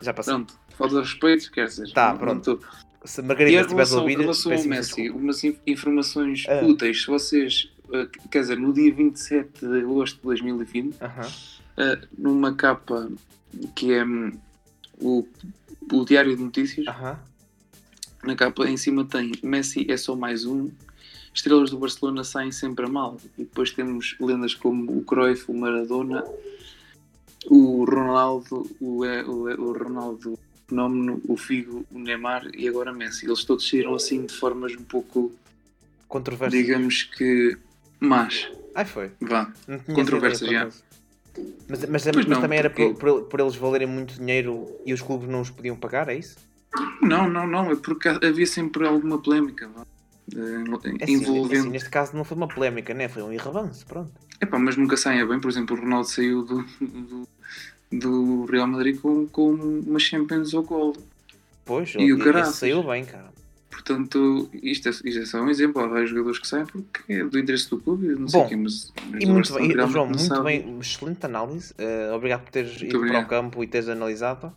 Já 0.00 0.12
passei. 0.14 0.34
Pronto, 0.34 0.54
falta 0.78 0.94
de 0.94 1.00
respeito, 1.00 1.50
quer 1.50 1.66
dizer. 1.66 1.92
Tá, 1.92 2.14
pronto. 2.14 2.60
Se 3.04 3.22
Margarida 3.22 3.62
a 3.64 3.66
relação, 3.68 4.00
ouvir, 4.00 4.14
em 4.14 4.20
relação 4.20 4.52
ao 4.52 4.64
Messi, 4.64 5.10
umas 5.10 5.44
in- 5.44 5.56
informações 5.66 6.44
Ah. 6.48 6.64
úteis. 6.64 7.02
Se 7.02 7.06
vocês, 7.06 7.70
eh, 7.92 8.08
quer 8.30 8.40
dizer, 8.42 8.58
no 8.58 8.72
dia 8.72 8.92
27 8.92 9.66
de 9.66 9.80
agosto 9.80 10.16
de 10.16 10.22
2020, 10.22 10.96
Aham. 11.00 11.28
eh, 11.76 11.98
numa 12.16 12.54
capa 12.54 13.08
que 13.74 13.92
é 13.92 14.04
hum, 14.04 14.32
o, 15.00 15.26
o 15.92 16.04
Diário 16.04 16.36
de 16.36 16.42
Notícias, 16.42 16.86
Aham. 16.88 17.18
na 18.24 18.34
capa 18.36 18.68
em 18.68 18.76
cima 18.76 19.04
tem 19.04 19.32
Messi 19.42 19.86
é 19.90 19.96
só 19.96 20.14
mais 20.16 20.44
um, 20.44 20.68
estrelas 21.32 21.70
do 21.70 21.78
Barcelona 21.78 22.24
saem 22.24 22.50
sempre 22.52 22.84
a 22.84 22.88
mal. 22.88 23.16
E 23.38 23.42
depois 23.44 23.70
temos 23.70 24.16
lendas 24.20 24.54
como 24.54 24.98
o 24.98 25.02
Cruyff, 25.04 25.44
o 25.48 25.54
Maradona, 25.54 26.24
o 27.46 27.84
Ronaldo, 27.84 28.68
o, 28.80 29.04
o, 29.04 29.44
o 29.48 29.72
Ronaldo 29.72 30.38
Fenómeno, 30.78 31.20
o 31.26 31.36
Figo, 31.36 31.84
o 31.90 31.98
Neymar 31.98 32.46
e 32.54 32.68
agora 32.68 32.92
Messi. 32.92 33.26
Eles 33.26 33.42
todos 33.44 33.66
saíram 33.68 33.94
assim 33.94 34.26
de 34.26 34.34
formas 34.34 34.72
um 34.74 34.84
pouco, 34.84 35.32
Controversia. 36.06 36.60
digamos 36.60 37.04
que, 37.04 37.56
más. 38.00 38.48
Ai, 38.74 38.84
foi. 38.84 39.10
Vá. 39.20 39.50
Ideia, 39.66 40.34
já. 40.34 40.68
Mas, 41.68 41.84
mas, 41.86 42.06
mas 42.06 42.26
não, 42.26 42.40
também 42.40 42.58
era 42.58 42.68
porque- 42.68 42.94
por, 42.94 43.22
por- 43.22 43.40
eles 43.40 43.56
valerem 43.56 43.86
muito 43.88 44.14
dinheiro 44.14 44.68
e 44.84 44.92
os 44.92 45.00
clubes 45.00 45.28
não 45.28 45.40
os 45.40 45.50
podiam 45.50 45.76
pagar, 45.76 46.08
é 46.08 46.16
isso? 46.18 46.36
Não, 47.00 47.28
não, 47.30 47.46
não. 47.46 47.70
É 47.70 47.76
porque 47.76 48.08
havia 48.08 48.46
sempre 48.46 48.86
alguma 48.86 49.18
polémica. 49.22 49.68
Vá. 49.68 49.86
Eh, 50.34 50.98
É 51.00 51.04
assim, 51.04 51.12
envolvendo. 51.14 51.60
assim, 51.60 51.70
neste 51.70 51.88
caso 51.88 52.14
não 52.16 52.24
foi 52.24 52.36
uma 52.36 52.48
polémica, 52.48 52.92
né? 52.92 53.08
Foi 53.08 53.22
um 53.22 53.32
irrevanço, 53.32 53.86
pronto. 53.86 54.12
Epá, 54.40 54.58
mas 54.58 54.76
nunca 54.76 54.96
saem 54.96 55.20
a 55.22 55.26
bem. 55.26 55.40
Por 55.40 55.48
exemplo, 55.50 55.76
o 55.76 55.80
Ronaldo 55.80 56.08
saiu 56.08 56.42
do, 56.44 56.62
do, 56.80 57.28
do 57.92 58.44
Real 58.46 58.66
Madrid 58.66 59.00
com, 59.00 59.26
com 59.26 59.50
uma 59.52 59.98
Champions 59.98 60.52
ao 60.54 60.62
gol. 60.62 60.96
Pois, 61.64 61.94
E 61.98 62.12
o 62.12 62.16
esse 62.16 62.24
caraças? 62.24 62.54
saiu 62.56 62.82
bem, 62.82 63.04
cara. 63.04 63.28
Portanto, 63.70 64.48
isto 64.62 64.88
é, 64.88 64.90
isto 64.90 65.18
é 65.20 65.26
só 65.26 65.40
um 65.40 65.48
exemplo. 65.48 65.80
Há 65.80 65.86
vários 65.86 66.10
jogadores 66.10 66.38
que 66.38 66.48
saem 66.48 66.66
porque 66.66 67.12
é 67.12 67.24
do 67.24 67.38
interesse 67.38 67.70
do 67.70 67.78
clube. 67.78 68.08
Não 68.08 68.26
sei 68.26 68.40
Bom, 68.40 68.48
mas, 68.56 68.92
mas 69.10 69.22
E 69.22 69.26
muito 69.26 69.52
bem, 69.54 69.70
João, 69.88 70.06
muito 70.06 70.42
bem, 70.42 70.78
excelente 70.80 71.24
análise. 71.24 71.72
eh, 71.78 72.10
obrigado 72.12 72.42
por 72.42 72.50
teres 72.50 72.74
ido 72.76 72.88
para 72.88 72.98
obrigado. 72.98 73.24
o 73.24 73.28
campo 73.28 73.62
e 73.62 73.66
teres 73.66 73.88
analisado. 73.88 74.52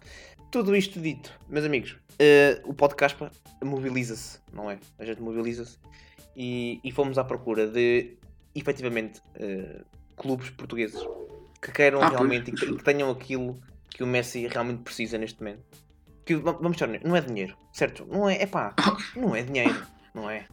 Tudo 0.50 0.76
isto 0.76 1.00
dito, 1.00 1.32
meus 1.50 1.66
amigos, 1.66 1.96
eh, 2.20 2.62
o 2.66 2.74
podcast 2.74 3.18
mobiliza-se, 3.64 4.40
não 4.52 4.70
é? 4.72 4.80
A 4.98 5.06
gente 5.06 5.22
mobiliza-se 5.22 5.78
e, 6.36 6.80
e 6.84 6.92
fomos 6.92 7.18
à 7.18 7.24
procura 7.24 7.68
de, 7.68 8.14
efetivamente, 8.56 9.22
eh, 9.36 9.82
clubes 10.18 10.50
portugueses 10.50 11.00
que 11.62 11.72
queiram 11.72 12.02
Ah, 12.02 12.10
realmente 12.10 12.50
e 12.50 12.54
que, 12.54 12.84
tenham 12.84 13.10
aquilo 13.12 13.60
que 13.90 14.04
o 14.04 14.08
Messi 14.08 14.48
realmente 14.48 14.82
precisa 14.82 15.18
neste 15.18 15.40
momento. 15.40 15.64
Que, 16.26 16.36
va- 16.36 16.54
vamos 16.54 16.78
ser 16.78 17.02
não 17.04 17.16
é 17.16 17.22
dinheiro, 17.22 17.56
certo? 17.74 18.06
Não 18.10 18.28
é, 18.30 18.42
é 18.42 18.46
pá, 18.46 18.74
não 19.16 19.36
é 19.36 19.44
dinheiro, 19.44 19.76
não 20.14 20.30
é? 20.30 20.46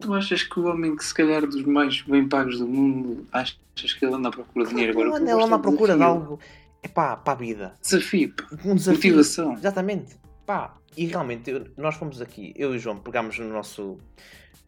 Tu 0.00 0.12
achas 0.12 0.42
que 0.42 0.58
o 0.58 0.66
homem 0.66 0.96
que 0.96 1.04
se 1.04 1.14
calhar 1.14 1.46
dos 1.46 1.62
mais 1.62 2.02
bem 2.02 2.28
pagos 2.28 2.58
do 2.58 2.66
mundo 2.66 3.26
achas 3.32 3.56
que 3.96 4.04
ele 4.04 4.14
anda 4.14 4.28
à 4.28 4.32
procura 4.32 4.64
de 4.66 4.70
dinheiro 4.72 4.92
agora? 4.92 5.06
Não 5.20 5.24
que 5.26 5.44
anda 5.44 5.54
é 5.54 5.58
procura 5.58 5.96
de 5.96 6.02
algo, 6.02 6.40
é 6.82 6.88
pá, 6.88 7.16
para 7.16 7.32
a 7.32 7.36
vida. 7.36 7.74
Desafio, 7.80 8.34
pá. 8.34 8.44
Um 8.64 8.74
desafio. 8.74 9.12
motivação. 9.12 9.52
Exatamente. 9.54 10.16
Pá, 10.44 10.76
e 10.96 11.06
realmente 11.06 11.50
eu- 11.50 11.66
nós 11.76 11.94
fomos 11.94 12.20
aqui, 12.20 12.52
eu 12.56 12.74
e 12.74 12.76
o 12.76 12.78
João, 12.78 12.98
pegámos 12.98 13.38
no 13.38 13.48
nosso, 13.48 13.98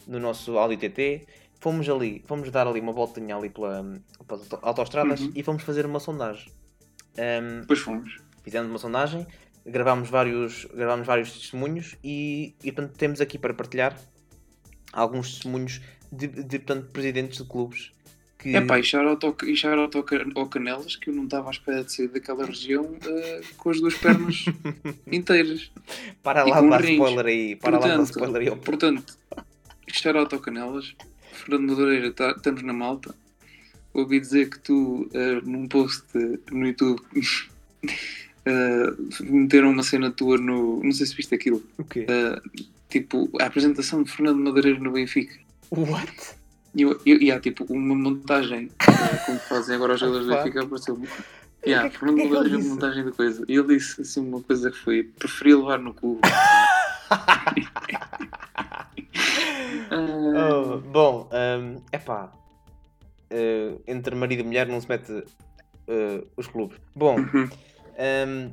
no 0.06 0.18
nosso 0.20 0.56
Audi 0.58 0.76
TT, 0.76 1.26
fomos 1.60 1.88
ali, 1.88 2.22
fomos 2.26 2.50
dar 2.50 2.66
ali 2.66 2.80
uma 2.80 2.92
voltinha 2.92 3.36
ali 3.36 3.48
pela, 3.50 3.82
pelas 4.26 4.42
auto- 4.52 4.58
autoestradas 4.66 5.20
Uhum. 5.20 5.32
e 5.34 5.42
fomos 5.42 5.62
fazer 5.62 5.84
uma 5.86 6.00
sondagem. 6.00 6.50
Ahm, 7.18 7.60
Depois 7.62 7.78
fomos. 7.80 8.18
fizemos 8.44 8.68
uma 8.68 8.78
sondagem, 8.78 9.26
gravámos 9.64 10.08
vários, 10.10 10.64
gravámos 10.66 11.06
vários 11.06 11.32
testemunhos 11.32 11.96
e, 12.04 12.54
e 12.62 12.70
portanto, 12.72 12.96
temos 12.96 13.20
aqui 13.20 13.38
para 13.38 13.52
partilhar 13.54 13.98
alguns 14.92 15.32
testemunhos 15.34 15.80
de, 16.12 16.26
de 16.28 16.58
portanto, 16.58 16.90
presidentes 16.92 17.38
de 17.38 17.44
clubes 17.44 17.90
que 18.38 18.54
É 18.54 18.60
pá, 18.60 18.78
e 18.78 18.84
shout-out 18.84 19.26
ao, 20.36 20.46
Canelas 20.46 20.94
que 20.94 21.08
eu 21.10 21.14
não 21.14 21.24
estava 21.24 21.48
à 21.48 21.50
espera 21.50 21.82
de 21.82 21.90
sair 21.92 22.08
daquela 22.08 22.44
região 22.44 22.94
eh, 23.04 23.40
com 23.56 23.70
as 23.70 23.80
duas 23.80 23.94
pernas 23.96 24.44
inteiras. 25.10 25.72
para 26.22 26.44
lá 26.44 26.60
dar 26.60 26.84
spoiler 26.84 27.26
aí, 27.26 27.56
para 27.56 27.78
lá 27.78 27.78
de 27.78 27.88
dar 27.88 27.96
Portanto, 27.96 28.10
spoiler 28.10 28.52
aí 28.52 28.56
portanto 28.60 29.18
shout-out 29.90 30.34
ao 30.34 30.40
Canelas. 30.40 30.94
Fernando 31.36 31.68
Madureira, 31.70 32.12
tá- 32.12 32.34
estamos 32.36 32.62
na 32.62 32.72
malta. 32.72 33.14
ouvi 33.94 34.20
dizer 34.20 34.50
que 34.50 34.58
tu, 34.58 35.08
uh, 35.14 35.40
num 35.48 35.66
post 35.68 36.04
no 36.50 36.66
YouTube, 36.66 37.00
uh, 37.84 39.22
meteram 39.24 39.70
uma 39.70 39.82
cena 39.82 40.10
tua 40.10 40.36
no. 40.38 40.82
Não 40.82 40.92
sei 40.92 41.06
se 41.06 41.14
viste 41.14 41.34
aquilo. 41.34 41.62
O 41.78 41.84
quê? 41.84 42.06
Uh, 42.08 42.40
tipo, 42.88 43.30
a 43.40 43.46
apresentação 43.46 44.02
de 44.02 44.10
Fernando 44.10 44.38
Madeireiro 44.40 44.82
no 44.82 44.92
Benfica. 44.92 45.34
What? 45.70 46.36
E 46.74 46.82
eu, 46.82 47.00
eu, 47.06 47.20
e 47.22 47.30
há 47.32 47.40
tipo 47.40 47.64
uma 47.72 47.94
montagem, 47.94 48.66
uh, 48.66 49.26
como 49.26 49.38
fazem 49.40 49.76
agora 49.76 49.94
os 49.94 50.00
jogadores 50.00 50.26
do 50.26 50.34
Benfica, 50.34 50.62
apareceu-me. 50.62 51.08
Yeah, 51.66 51.90
Fernando 51.90 52.18
é 52.18 52.20
que 52.22 52.26
ele 52.26 52.34
Madeireiro, 52.34 52.58
disse? 52.62 52.70
montagem 52.74 53.04
de 53.04 53.12
coisa. 53.12 53.44
E 53.48 53.56
ele 53.56 53.76
disse 53.78 54.00
assim 54.02 54.20
uma 54.20 54.40
coisa 54.42 54.70
que 54.70 54.76
foi: 54.78 55.02
preferia 55.04 55.56
levar 55.56 55.78
no 55.78 55.94
cu. 55.94 56.20
Ah, 57.10 57.54
Oh, 60.36 60.78
bom, 60.78 61.28
é 61.90 61.96
epá. 61.96 62.32
Uh, 63.30 63.82
entre 63.86 64.14
marido 64.14 64.40
e 64.40 64.44
mulher 64.44 64.68
não 64.68 64.80
se 64.80 64.88
mete 64.88 65.12
uh, 65.12 66.26
os 66.36 66.46
clubes. 66.46 66.78
Bom, 66.94 67.16
uhum. 67.16 67.48
um, 68.28 68.52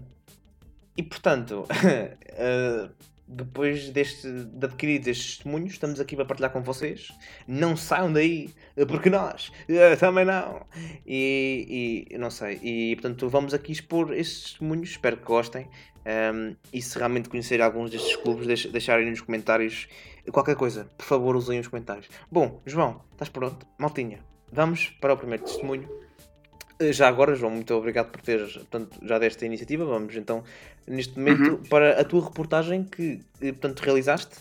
e 0.98 1.04
portanto, 1.04 1.66
uh, 1.70 2.90
depois 3.28 3.90
deste, 3.90 4.28
de 4.30 4.66
adquirir 4.66 5.08
estes 5.08 5.38
testemunhos, 5.38 5.74
estamos 5.74 6.00
aqui 6.00 6.16
para 6.16 6.26
partilhar 6.26 6.52
com 6.52 6.62
vocês. 6.62 7.12
Não 7.48 7.76
saiam 7.76 8.12
daí, 8.12 8.50
uh, 8.78 8.86
porque 8.86 9.10
nós 9.10 9.52
uh, 9.70 9.98
também 10.00 10.26
não. 10.26 10.66
E, 11.06 12.08
e 12.12 12.18
não 12.18 12.30
sei. 12.30 12.60
E 12.64 12.96
portanto, 12.96 13.30
vamos 13.30 13.54
aqui 13.54 13.72
expor 13.72 14.14
estes 14.14 14.44
testemunhos. 14.52 14.90
Espero 14.92 15.18
que 15.18 15.26
gostem. 15.26 15.68
Um, 16.06 16.54
e 16.74 16.82
se 16.82 16.98
realmente 16.98 17.30
conhecerem 17.30 17.66
alguns 17.66 17.90
destes 17.90 18.18
clubes, 18.18 18.46
deix- 18.46 18.66
deixarem 18.66 19.10
nos 19.10 19.22
comentários 19.22 19.88
qualquer 20.32 20.56
coisa. 20.58 20.86
Por 20.98 21.06
favor, 21.06 21.36
usem 21.36 21.60
os 21.60 21.68
comentários. 21.68 22.10
Bom, 22.30 22.62
João, 22.66 23.02
estás 23.14 23.30
pronto? 23.30 23.66
Maltinha, 23.78 24.20
vamos 24.52 24.90
para 25.00 25.14
o 25.14 25.18
primeiro 25.18 25.44
testemunho. 25.46 25.90
Eh, 26.80 26.92
Já 26.92 27.08
agora, 27.08 27.36
João, 27.36 27.54
muito 27.54 27.74
obrigado 27.74 28.12
por 28.12 28.22
teres 28.22 28.52
portanto, 28.54 29.00
já 29.02 29.18
desta 29.18 29.46
iniciativa. 29.46 29.86
Vamos 29.86 30.14
então, 30.18 30.44
neste 30.88 31.18
momento, 31.18 31.52
Uhum. 31.52 31.64
para 31.70 32.00
a 32.00 32.04
tua 32.04 32.24
reportagem 32.24 32.84
que 32.84 33.20
eh, 33.42 33.52
portanto, 33.52 33.80
realizaste 33.82 34.36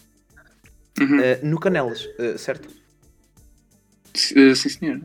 Uhum. 1.01 1.21
eh, 1.21 1.41
no 1.43 1.59
Canelas, 1.59 2.09
eh, 2.19 2.37
certo? 2.37 2.69
Uh, 4.37 4.55
sim, 4.55 4.69
senhor. 4.69 5.01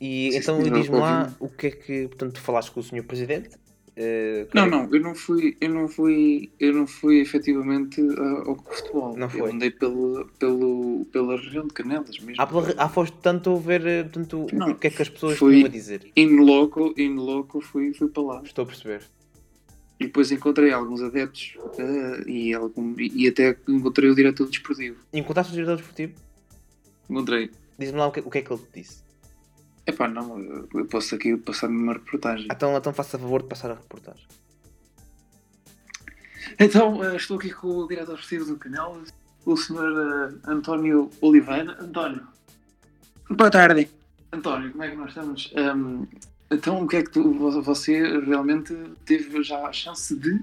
E 0.00 0.30
Sim, 0.32 0.38
então 0.38 0.60
senhor, 0.62 0.78
diz-me 0.78 0.96
lá 0.98 1.32
o 1.40 1.48
que 1.48 1.66
é 1.66 1.70
que 1.70 2.08
portanto, 2.08 2.40
falaste 2.40 2.70
com 2.70 2.80
o 2.80 2.82
Sr. 2.82 3.02
Presidente. 3.04 3.50
eh, 3.96 4.46
Não, 4.54 4.64
que- 4.64 4.70
não, 4.70 4.94
eu 4.94 5.00
não 5.00 5.14
fui, 5.14 5.56
eu 5.60 5.68
não 5.68 5.88
fui, 5.88 6.50
eu 6.58 6.72
não 6.72 6.86
fui 6.86 7.20
efetivamente 7.20 8.00
uh, 8.00 8.48
ao 8.50 8.56
futebol. 8.56 9.16
Não 9.16 9.28
foi? 9.28 9.40
Eu 9.40 9.46
andei 9.46 9.70
pelo, 9.70 10.26
pelo, 10.38 11.04
pela 11.12 11.36
região 11.36 11.66
de 11.66 11.74
Canelas 11.74 12.18
mesmo. 12.20 12.40
Há, 12.40 12.46
pela, 12.46 12.74
há 12.78 12.88
foste 12.88 13.16
tanto 13.20 13.56
ver 13.56 13.84
eh, 13.86 14.02
portanto, 14.04 14.46
o 14.52 14.56
Não, 14.56 14.74
que 14.74 14.86
é 14.86 14.90
que 14.90 15.02
as 15.02 15.08
pessoas 15.08 15.38
fui- 15.38 15.54
tinham 15.56 15.66
a 15.66 15.70
dizer. 15.70 16.10
In 16.16 16.36
loco, 16.38 16.94
in 16.96 17.14
loco 17.16 17.60
fui, 17.60 17.92
fui 17.92 18.08
para 18.08 18.22
lá. 18.22 18.42
Estou 18.44 18.62
a 18.62 18.66
perceber. 18.66 19.02
E 20.02 20.06
depois 20.06 20.32
encontrei 20.32 20.72
alguns 20.72 21.00
adeptos 21.00 21.54
uh, 21.78 22.28
e, 22.28 22.52
algum, 22.52 22.92
e 22.98 23.28
até 23.28 23.56
encontrei 23.68 24.10
o 24.10 24.16
diretor 24.16 24.48
desportivo. 24.48 24.96
Encontraste 25.12 25.52
o 25.52 25.54
diretor 25.54 25.76
desportivo? 25.76 26.14
Encontrei. 27.08 27.52
Diz-me 27.78 27.98
lá 27.98 28.08
o 28.08 28.10
que, 28.10 28.18
o 28.18 28.28
que 28.28 28.38
é 28.38 28.42
que 28.42 28.52
ele 28.52 28.62
te 28.62 28.80
disse. 28.80 29.04
Epá, 29.86 30.08
não, 30.08 30.66
eu 30.74 30.86
posso 30.86 31.14
aqui 31.14 31.36
passar-me 31.36 31.80
uma 31.80 31.92
reportagem. 31.92 32.48
Então, 32.50 32.76
então 32.76 32.92
faça 32.92 33.16
favor 33.16 33.42
de 33.42 33.48
passar 33.48 33.70
a 33.70 33.74
reportagem. 33.74 34.26
Então, 36.58 36.98
uh, 36.98 37.14
estou 37.14 37.36
aqui 37.36 37.50
com 37.50 37.68
o 37.68 37.86
diretor 37.86 38.16
desportivo 38.16 38.46
do 38.46 38.56
Canelas, 38.56 39.14
o 39.46 39.56
senhor 39.56 39.92
uh, 39.92 40.50
António 40.50 41.10
Oliveira. 41.20 41.76
António. 41.80 42.26
Boa 43.30 43.50
tarde. 43.52 43.88
António, 44.32 44.72
como 44.72 44.82
é 44.82 44.90
que 44.90 44.96
nós 44.96 45.10
estamos? 45.10 45.52
Um, 45.56 46.08
então, 46.52 46.82
o 46.82 46.88
que 46.88 46.96
é 46.96 47.02
que 47.02 47.10
tu, 47.10 47.32
vo- 47.32 47.62
você 47.62 48.20
realmente 48.20 48.74
teve 49.04 49.42
já 49.42 49.66
a 49.66 49.72
chance 49.72 50.14
de 50.14 50.40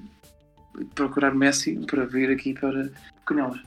procurar 0.96 1.34
Messi 1.34 1.76
para 1.86 2.06
vir 2.06 2.30
aqui 2.32 2.54
para 2.54 2.90
Canelas? 3.26 3.62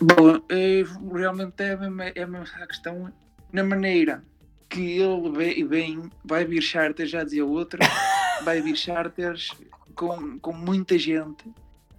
Bom, 0.00 0.40
eh, 0.48 0.84
realmente 1.12 1.60
é 1.62 1.72
a 1.72 1.76
mesma, 1.76 2.04
é 2.04 2.22
a 2.22 2.26
mesma 2.26 2.66
questão 2.66 3.12
na 3.52 3.64
maneira 3.64 4.22
que 4.68 4.98
ele 4.98 5.30
vem, 5.30 5.66
vem 5.66 6.10
vai 6.24 6.44
vir 6.44 6.62
charters, 6.62 7.10
já 7.10 7.24
dizia 7.24 7.44
outro, 7.44 7.80
vai 8.44 8.60
vir 8.60 8.76
charters 8.76 9.50
com, 9.94 10.38
com 10.38 10.52
muita 10.52 10.96
gente 10.98 11.44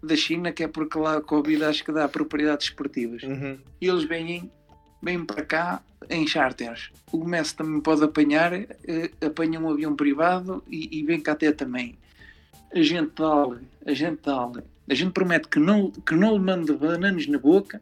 da 0.02 0.16
China, 0.16 0.52
que 0.52 0.64
é 0.64 0.68
porque 0.68 0.98
lá 0.98 1.18
a 1.18 1.22
Covid 1.22 1.64
acho 1.66 1.84
que 1.84 1.92
dá 1.92 2.08
propriedades 2.08 2.68
esportivas. 2.68 3.22
Uhum. 3.24 3.60
E 3.82 3.88
eles 3.88 4.06
vêm, 4.06 4.50
vêm 5.02 5.26
para 5.26 5.44
cá 5.44 5.82
em 6.10 6.28
charters. 6.28 6.92
O 7.12 7.24
Messi 7.26 7.56
também 7.56 7.80
pode 7.82 8.04
apanhar, 8.04 8.54
eh, 8.54 9.12
apanha 9.26 9.60
um 9.60 9.70
avião 9.70 9.96
privado 9.96 10.64
e, 10.68 11.00
e 11.00 11.04
vem 11.04 11.20
cá 11.20 11.34
até 11.34 11.52
também. 11.52 11.98
A 12.74 12.82
gente 12.82 13.12
dá-lhe, 13.16 13.68
a 13.86 13.94
gente 13.94 14.20
dá-lhe, 14.24 14.64
a 14.90 14.94
gente 14.94 15.12
promete 15.12 15.48
que 15.48 15.60
não, 15.60 15.92
que 15.92 16.16
não 16.16 16.34
lhe 16.34 16.40
manda 16.40 16.74
bananas 16.74 17.28
na 17.28 17.38
boca, 17.38 17.82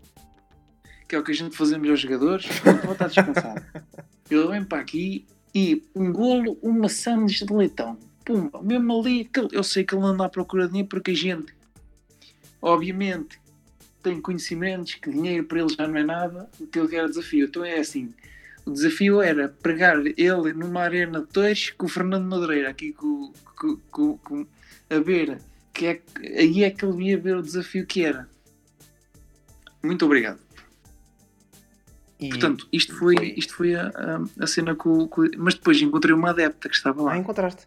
que 1.08 1.16
é 1.16 1.20
o 1.20 1.24
que 1.24 1.32
a 1.32 1.36
gente 1.36 1.56
fazemos 1.56 1.90
aos 1.90 2.00
jogadores, 2.00 2.46
ele 2.66 2.92
estar 2.92 3.08
descansado. 3.08 3.64
Ele 4.30 4.46
vem 4.50 4.66
para 4.66 4.80
aqui 4.80 5.26
e 5.56 5.82
um 5.96 6.12
golo, 6.12 6.58
uma 6.62 6.90
sandes 6.90 7.40
de 7.40 7.54
leitão. 7.54 7.98
Pumba, 8.26 8.62
mesmo 8.62 9.00
ali, 9.00 9.30
eu 9.54 9.64
sei 9.64 9.86
que 9.86 9.96
ele 9.96 10.02
não 10.02 10.10
anda 10.10 10.26
à 10.26 10.30
procura 10.30 10.64
de 10.64 10.72
dinheiro 10.72 10.90
porque 10.90 11.12
a 11.12 11.16
gente, 11.16 11.56
obviamente, 12.62 13.40
tem 14.04 14.22
conhecimentos 14.22 14.96
que 14.96 15.10
dinheiro 15.10 15.44
para 15.46 15.60
ele 15.60 15.70
já 15.74 15.88
não 15.88 15.98
é 15.98 16.04
nada, 16.04 16.50
o 16.60 16.68
que 16.68 16.80
ele 16.80 16.88
quer 16.88 17.04
é 17.04 17.08
desafio. 17.08 17.46
Então 17.46 17.64
é 17.66 17.80
assim, 17.80 18.14
o 18.66 18.72
desafio 18.72 19.22
era 19.22 19.50
pregar 19.50 19.98
ele 20.06 20.54
numa 20.54 20.82
arena 20.82 21.22
de 21.22 21.28
dois 21.32 21.70
com 21.72 21.86
o 21.86 21.90
Fernando 21.90 22.26
Madureira, 22.26 22.70
aqui 22.70 22.94
com, 22.94 23.32
com, 23.56 23.78
com- 23.92 24.18
com- 24.20 24.48
a 24.90 25.00
ver, 25.00 25.40
que 25.74 25.86
é, 25.88 26.02
aí 26.40 26.64
é 26.64 26.70
que 26.72 26.86
ele 26.86 27.10
ia 27.10 27.18
ver 27.18 27.36
o 27.38 27.42
desafio 27.42 27.86
que 27.86 28.04
era. 28.04 28.28
Muito 29.84 30.06
obrigado. 30.06 30.40
E... 32.20 32.30
Portanto, 32.30 32.68
isto 32.74 32.96
foi, 32.98 33.16
foi- 33.16 33.34
Isto 33.38 33.54
foi 33.54 33.76
a, 33.76 33.90
a, 33.90 34.44
a 34.44 34.48
cena 34.48 34.74
com, 34.76 35.08
com- 35.08 35.30
Mas 35.38 35.54
depois 35.54 35.80
encontrei 35.82 36.14
uma 36.16 36.32
adepta 36.32 36.68
que 36.68 36.76
estava 36.76 37.02
lá. 37.04 37.14
Ah, 37.14 37.18
encontraste. 37.18 37.66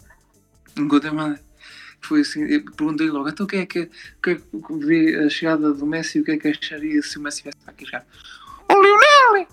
Encontrei 0.77 1.13
uma 1.13 1.39
Foi 2.03 2.21
assim, 2.21 2.43
eu 2.45 2.65
perguntei 2.65 3.09
logo, 3.11 3.29
então 3.29 3.45
o 3.45 3.49
que 3.49 3.57
é 3.57 3.67
que, 3.67 3.91
que, 4.23 4.31
é 4.31 4.35
que 4.37 4.77
vê 4.79 5.17
a 5.17 5.29
chegada 5.29 5.73
do 5.73 5.87
Messi 5.87 6.21
o 6.21 6.25
que 6.25 6.33
é 6.33 6.39
que 6.39 6.49
acharia 6.49 7.03
se 7.03 7.19
o 7.19 7.21
Messi 7.21 7.43
viesse 7.43 7.59
aqui 7.67 7.85
já? 7.85 8.03
O 8.69 8.75
Lionel! 8.75 9.47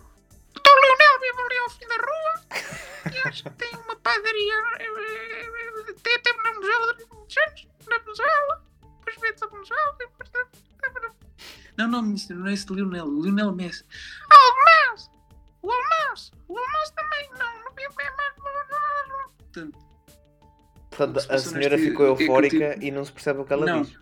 Então 0.56 0.74
o 0.74 0.82
Lionel 0.82 1.20
vive 1.20 1.42
ali 1.42 1.58
ao 1.58 1.70
fim 1.70 1.88
da 1.88 1.96
rua 1.96 3.14
e 3.14 3.28
acho 3.28 3.44
que 3.44 3.50
tem 3.52 3.70
uma 3.76 3.96
padaria 3.98 4.54
eh, 4.80 5.94
tem 6.04 6.16
até 6.16 6.34
na 6.34 6.52
Venezuela 6.52 6.98
muitos 7.12 7.38
anos, 7.38 7.68
na 7.88 7.98
Venezuela, 8.00 8.64
depois 8.82 9.22
vende-se 9.22 9.44
a 9.44 9.48
Venezuela 9.48 9.98
e 10.00 10.08
depois... 10.08 10.28
Não, 11.78 11.88
não, 11.88 12.02
ministro, 12.02 12.38
não 12.38 12.48
é 12.48 12.54
esse 12.54 12.74
Lionel, 12.74 13.06
o 13.06 13.22
Lionel 13.22 13.52
Messi. 13.52 13.86
Ah, 14.32 14.36
o 14.36 14.92
Messi! 14.92 15.10
O 15.62 15.72
Almas! 15.72 16.32
O 16.48 16.58
Almas 16.58 16.90
também, 16.92 17.30
não, 17.38 17.64
não 17.64 17.72
vive 17.76 17.94
mais... 17.94 18.28
Portanto, 19.58 19.87
Portanto, 20.98 21.20
Se 21.22 21.32
a 21.32 21.38
senhora 21.38 21.78
neste- 21.78 21.90
ficou 21.92 22.06
é 22.06 22.10
eufórica 22.10 22.74
tive- 22.74 22.88
e 22.88 22.92
não 22.92 23.06
se 23.06 23.12
percebe 23.12 23.40
o 23.42 23.46
que 23.46 23.54
ela 23.54 23.66
Não. 23.66 23.82
diz. 23.84 23.96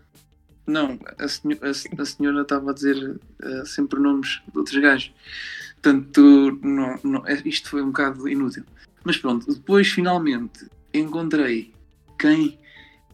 Não, 0.66 0.98
a, 1.20 1.28
senho- 1.28 1.60
a 1.62 2.02
a 2.02 2.06
senhora 2.06 2.42
estava 2.42 2.72
a 2.72 2.74
dizer 2.74 3.20
eh, 3.44 3.64
sempre 3.66 4.00
nomes 4.00 4.42
de 4.52 4.58
outros 4.58 4.78
gajos. 4.82 5.14
Portanto, 5.82 6.60
não, 6.64 7.00
não, 7.04 7.28
é- 7.28 7.42
isto 7.46 7.70
foi 7.70 7.84
um 7.84 7.88
bocado 7.88 8.28
inútil. 8.28 8.64
Mas 9.04 9.18
pronto, 9.18 9.46
depois 9.54 9.88
finalmente 9.90 10.66
encontrei 10.94 11.74
quem? 12.18 12.58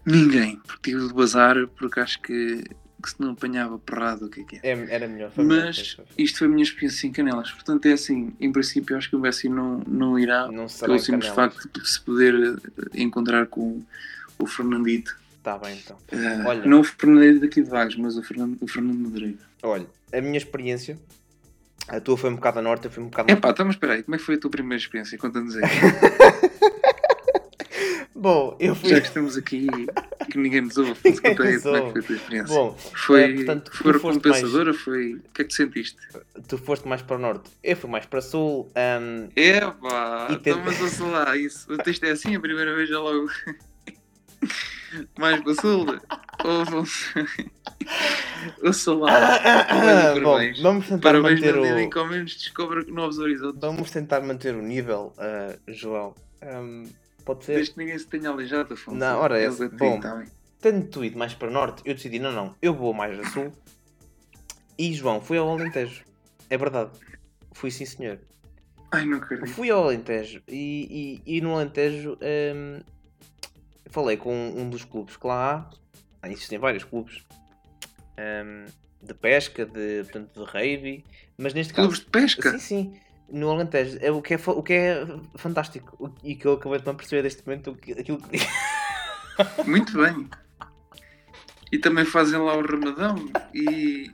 Ninguém. 0.06 0.58
Porque 0.66 0.92
tive 0.92 1.08
de 1.08 1.14
bazar, 1.14 1.68
porque 1.78 2.00
acho 2.00 2.22
que, 2.22 2.64
que 3.02 3.10
se 3.10 3.16
não 3.20 3.32
apanhava 3.32 3.78
porrada, 3.80 4.26
o 4.26 4.30
que 4.30 4.42
é 4.42 4.44
que 4.44 4.56
é. 4.58 4.60
É- 4.72 4.88
Era 4.96 5.08
melhor. 5.08 5.32
melhor, 5.36 5.66
Mas 5.66 5.92
foi. 5.92 6.06
isto 6.18 6.40
foi 6.40 6.48
a 6.48 6.50
minha 6.52 6.64
experiência 6.64 7.08
em 7.08 7.12
Canelas. 7.12 7.52
Portanto, 7.52 7.86
é 7.88 7.94
assim, 7.94 8.34
em 8.40 8.52
princípio, 8.52 8.96
acho 8.98 9.10
que 9.10 9.16
o 9.16 9.20
Messi 9.20 9.50
não, 9.50 9.80
não 9.88 10.18
irá, 10.20 10.48
Não 10.52 10.68
pelo 10.68 11.00
simples 11.00 11.28
facto 11.32 11.68
de 11.74 11.90
se 11.90 12.00
poder 12.02 12.34
eh, 12.36 13.02
encontrar 13.02 13.48
com 13.48 13.82
o 14.38 14.46
Fernandito. 14.48 15.16
Tá 15.44 15.58
bem 15.58 15.76
então. 15.84 15.98
Eh, 16.12 16.44
Olha. 16.46 16.66
Não 16.66 16.82
o 16.82 16.84
Fernandito 16.84 17.40
daqui 17.42 17.62
de 17.64 17.70
Vagos, 17.70 17.96
mas 17.96 18.16
o 18.16 18.24
Fernando, 18.24 18.58
o 18.62 18.68
Fernando 18.68 19.00
Madureira. 19.00 19.38
Olha, 19.64 19.88
a 20.14 20.22
minha 20.22 20.38
experiência, 20.38 20.98
a 21.88 22.00
tua 22.00 22.16
foi 22.18 22.30
um 22.30 22.36
bocado 22.36 22.60
a 22.60 22.62
norte, 22.62 22.86
eu 22.86 22.92
fui 22.92 23.04
um 23.04 23.08
bocado 23.08 23.32
Epá, 23.32 23.50
então, 23.50 23.66
mas 23.66 23.76
espera 23.76 23.94
aí, 23.94 24.04
como 24.04 24.16
é 24.16 24.18
que 24.20 24.24
foi 24.24 24.36
a 24.36 24.40
tua 24.40 24.52
primeira 24.52 24.82
experiência? 24.82 25.18
Conta-nos 25.18 25.56
aí. 25.56 25.64
Bom, 28.22 28.56
eu 28.60 28.76
fui. 28.76 28.90
Já 28.90 29.02
que 29.02 29.08
estamos 29.08 29.36
aqui 29.36 29.66
que 30.30 30.38
ninguém 30.38 30.62
nos 30.62 30.78
ouve, 30.78 30.94
Ninguém 31.04 31.36
como 31.36 31.50
é 31.50 31.54
que 31.54 31.60
foi 31.60 31.80
a 31.80 31.92
tua 31.92 32.16
experiência. 32.16 32.56
Bom, 32.56 32.78
foi 32.78 33.24
eh, 33.24 33.34
portanto, 33.34 33.72
foi 33.74 33.94
foste 33.94 34.18
recompensadora? 34.18 34.74
Foi... 34.76 35.14
O 35.16 35.22
que 35.34 35.42
é 35.42 35.44
que 35.44 35.50
te 35.50 35.56
sentiste? 35.56 35.98
tu 36.48 36.56
foste 36.60 36.88
mais 36.88 37.02
para 37.02 37.16
o 37.16 37.20
norte, 37.20 37.50
eu 37.64 37.76
fui 37.76 37.90
mais 37.90 38.06
para 38.06 38.22
sul. 38.22 38.72
ahm, 38.76 39.30
Epá, 39.36 40.28
E 40.30 40.34
então 40.36 40.62
mas 40.64 40.80
ouça 40.80 41.04
lá, 41.06 41.36
isso. 41.36 41.68
Isto 41.88 42.06
é 42.06 42.12
assim 42.12 42.36
a 42.36 42.40
primeira 42.40 42.76
vez 42.76 42.90
já 42.90 43.00
logo. 43.00 43.28
Mais 45.18 45.42
para 45.42 45.56
sul. 45.56 45.86
Ouça 48.64 48.94
lá. 48.94 49.40
Bom, 50.22 50.24
Parabéns. 50.24 50.60
vamos 50.62 50.88
tentar 50.88 51.10
Parabéns 51.10 51.40
manter 51.40 51.58
o... 51.58 51.80
em 51.80 51.90
que 51.90 51.98
ao 51.98 52.08
menos 52.08 52.36
descobre 52.36 52.86
novos 52.92 53.18
horizontes. 53.18 53.60
Vamos 53.62 53.90
tentar 53.90 54.22
manter 54.22 54.54
o 54.54 54.62
nível, 54.62 55.12
ah, 55.18 55.56
João. 55.68 56.14
Ahm, 56.42 56.86
pode 57.22 57.46
ser? 57.46 57.56
Desde 57.56 57.74
que 57.74 57.80
ninguém 57.80 57.98
se 57.98 58.08
tenha 58.08 58.30
aleijado, 58.30 58.74
Afonso. 58.74 58.98
Não, 58.98 59.20
ora, 59.20 59.40
Eles 59.42 59.56
esse- 59.56 59.64
a 59.66 59.70
ti, 59.70 59.76
bom. 59.78 60.00
tá. 60.00 60.24
Tendo 60.60 60.88
tu 60.88 61.04
ido 61.04 61.18
mais 61.18 61.34
para 61.34 61.50
norte, 61.50 61.82
eu 61.86 61.96
decidi, 61.96 62.20
não, 62.20 62.32
não, 62.32 62.56
eu 62.62 62.74
vou 62.74 62.94
mais 62.94 63.18
a 63.20 63.24
sul. 63.30 63.52
E 64.78 64.94
João, 64.94 65.20
fui 65.22 65.38
ao 65.38 65.50
Alentejo. 65.50 66.04
É 66.50 66.58
verdade. 66.58 66.92
Fui 67.54 67.72
sim, 67.72 67.86
senhor. 67.86 68.20
Ai, 68.92 69.06
não 69.06 69.18
acredito. 69.18 69.50
Fui 69.50 69.70
ao 69.70 69.84
Alentejo 69.86 70.42
e, 70.48 71.22
e, 71.26 71.38
e 71.38 71.42
no 71.42 71.56
Alentejo 71.56 72.18
hum, 72.22 72.82
falei 73.88 74.18
com 74.18 74.34
um 74.34 74.70
dos 74.70 74.84
clubes 74.84 75.18
que 75.18 75.26
lá 75.28 75.72
há. 76.24 76.30
Existem 76.30 76.60
vários 76.60 76.84
clubes 76.84 77.24
hum, 78.20 78.66
de 79.02 79.14
pesca, 79.14 79.66
de, 79.66 80.04
portanto, 80.04 80.32
de 80.34 80.52
rugby, 80.52 81.04
mas 81.38 81.54
neste 81.54 81.74
caso. 81.74 81.88
Clubes 81.88 82.06
de 82.06 82.12
pesca? 82.12 82.52
Sim, 82.52 82.60
sim. 82.60 83.00
No 83.32 83.50
Alentejo, 83.50 83.98
é 84.02 84.12
o 84.12 84.22
que 84.22 84.34
é, 84.34 84.38
o 84.48 84.62
que 84.64 84.74
é 84.74 85.06
fantástico 85.36 85.96
o- 86.00 86.12
e 86.24 86.36
que 86.36 86.46
eu 86.46 86.54
acabei 86.54 86.80
de 86.80 86.86
não 86.86 86.96
perceber 86.96 87.24
neste 87.24 87.46
momento 87.46 87.74
que- 87.76 87.94
aquilo 87.94 88.18
que 88.22 88.38
Muito 89.66 89.98
bem. 89.98 90.30
E 91.72 91.78
também 91.80 92.04
fazem 92.06 92.38
lá 92.40 92.56
o 92.56 92.62
Ramadão 92.66 93.16
e, 93.54 94.12